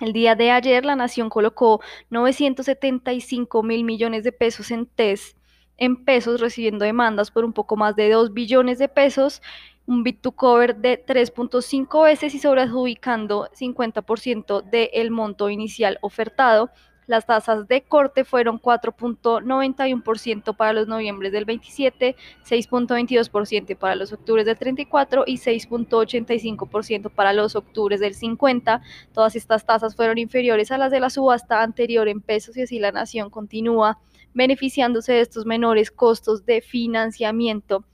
El 0.00 0.12
día 0.12 0.34
de 0.34 0.50
ayer 0.50 0.84
la 0.84 0.96
nación 0.96 1.30
colocó 1.30 1.80
975 2.10 3.62
mil 3.62 3.84
millones 3.84 4.24
de 4.24 4.32
pesos 4.32 4.72
en 4.72 4.86
TES 4.86 5.36
en 5.76 6.04
pesos, 6.04 6.40
recibiendo 6.40 6.84
demandas 6.84 7.30
por 7.30 7.44
un 7.44 7.52
poco 7.52 7.76
más 7.76 7.94
de 7.94 8.10
2 8.10 8.34
billones 8.34 8.80
de 8.80 8.88
pesos, 8.88 9.40
un 9.86 10.02
bit 10.02 10.20
to 10.20 10.32
cover 10.32 10.76
de 10.76 11.04
3.5 11.04 12.04
veces 12.04 12.34
y 12.34 12.38
sobreadjudicando 12.38 13.48
50% 13.52 14.62
del 14.62 15.10
monto 15.10 15.48
inicial 15.48 15.98
ofertado. 16.02 16.70
Las 17.06 17.24
tasas 17.24 17.68
de 17.68 17.82
corte 17.82 18.24
fueron 18.24 18.60
4.91% 18.60 20.56
para 20.56 20.72
los 20.72 20.88
noviembres 20.88 21.30
del 21.30 21.44
27, 21.44 22.16
6.22% 22.44 23.76
para 23.78 23.94
los 23.94 24.12
octubres 24.12 24.44
del 24.44 24.58
34 24.58 25.22
y 25.24 25.38
6.85% 25.38 27.10
para 27.10 27.32
los 27.32 27.54
octubres 27.54 28.00
del 28.00 28.14
50. 28.14 28.82
Todas 29.12 29.36
estas 29.36 29.64
tasas 29.64 29.94
fueron 29.94 30.18
inferiores 30.18 30.72
a 30.72 30.78
las 30.78 30.90
de 30.90 30.98
la 30.98 31.10
subasta 31.10 31.62
anterior 31.62 32.08
en 32.08 32.20
pesos 32.20 32.56
y 32.56 32.62
así 32.62 32.80
la 32.80 32.90
nación 32.90 33.30
continúa 33.30 34.00
beneficiándose 34.34 35.12
de 35.12 35.20
estos 35.20 35.46
menores 35.46 35.92
costos 35.92 36.44
de 36.44 36.60
financiamiento 36.60 37.84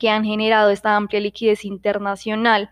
que 0.00 0.08
han 0.08 0.24
generado 0.24 0.70
esta 0.70 0.96
amplia 0.96 1.20
liquidez 1.20 1.64
internacional 1.64 2.70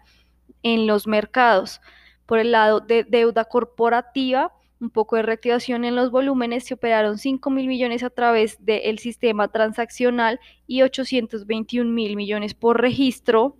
en 0.64 0.88
los 0.88 1.06
mercados. 1.06 1.80
Por 2.26 2.40
el 2.40 2.50
lado 2.50 2.80
de 2.80 3.04
deuda 3.04 3.44
corporativa, 3.44 4.52
un 4.80 4.90
poco 4.90 5.16
de 5.16 5.22
reactivación 5.22 5.84
en 5.84 5.94
los 5.94 6.10
volúmenes, 6.10 6.64
se 6.64 6.74
operaron 6.74 7.18
5 7.18 7.50
mil 7.50 7.68
millones 7.68 8.02
a 8.02 8.10
través 8.10 8.64
del 8.64 8.98
sistema 8.98 9.48
transaccional 9.48 10.40
y 10.66 10.82
821 10.82 11.90
mil 11.90 12.16
millones 12.16 12.54
por 12.54 12.80
registro. 12.80 13.56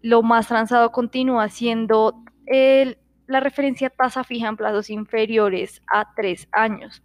Lo 0.00 0.22
más 0.22 0.48
transado 0.48 0.92
continúa 0.92 1.48
siendo 1.48 2.22
la 3.26 3.40
referencia 3.40 3.90
tasa 3.90 4.22
fija 4.24 4.48
en 4.48 4.56
plazos 4.56 4.90
inferiores 4.90 5.82
a 5.92 6.14
tres 6.14 6.48
años. 6.52 7.02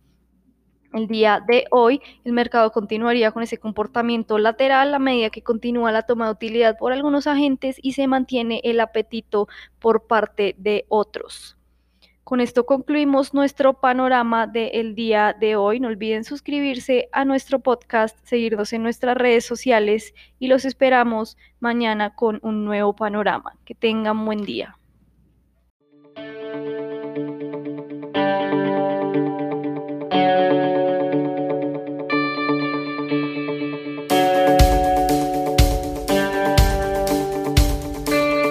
El 0.96 1.08
día 1.08 1.44
de 1.46 1.66
hoy, 1.72 2.02
el 2.24 2.32
mercado 2.32 2.72
continuaría 2.72 3.32
con 3.32 3.44
ese 3.44 3.58
comportamiento 3.58 4.38
lateral 4.38 4.94
a 4.94 4.98
medida 4.98 5.30
que 5.30 5.42
continúa 5.42 5.92
la 5.92 6.04
toma 6.04 6.28
de 6.28 6.32
utilidad 6.32 6.78
por 6.78 6.94
algunos 6.94 7.28
agentes 7.28 7.76
y 7.82 7.92
se 7.92 8.08
mantiene 8.08 8.62
el 8.64 8.80
apetito 8.80 9.50
por 9.80 10.08
parte 10.08 10.56
de 10.58 10.86
otros. 10.88 11.58
Con 12.24 12.40
esto 12.40 12.66
concluimos 12.66 13.34
nuestro 13.34 13.74
panorama 13.74 14.48
del 14.48 14.96
día 14.96 15.36
de 15.38 15.58
hoy. 15.58 15.82
No 15.82 15.90
olviden 15.90 16.24
suscribirse 16.24 17.10
a 17.12 17.26
nuestro 17.26 17.60
podcast, 17.60 18.18
seguirnos 18.24 18.72
en 18.72 18.82
nuestras 18.82 19.18
redes 19.18 19.44
sociales 19.44 20.14
y 20.40 20.48
los 20.48 20.64
esperamos 20.64 21.38
mañana 21.60 22.16
con 22.16 22.40
un 22.42 22.64
nuevo 22.64 22.96
panorama. 22.96 23.58
Que 23.66 23.76
tengan 23.76 24.24
buen 24.24 24.46
día. 24.46 24.78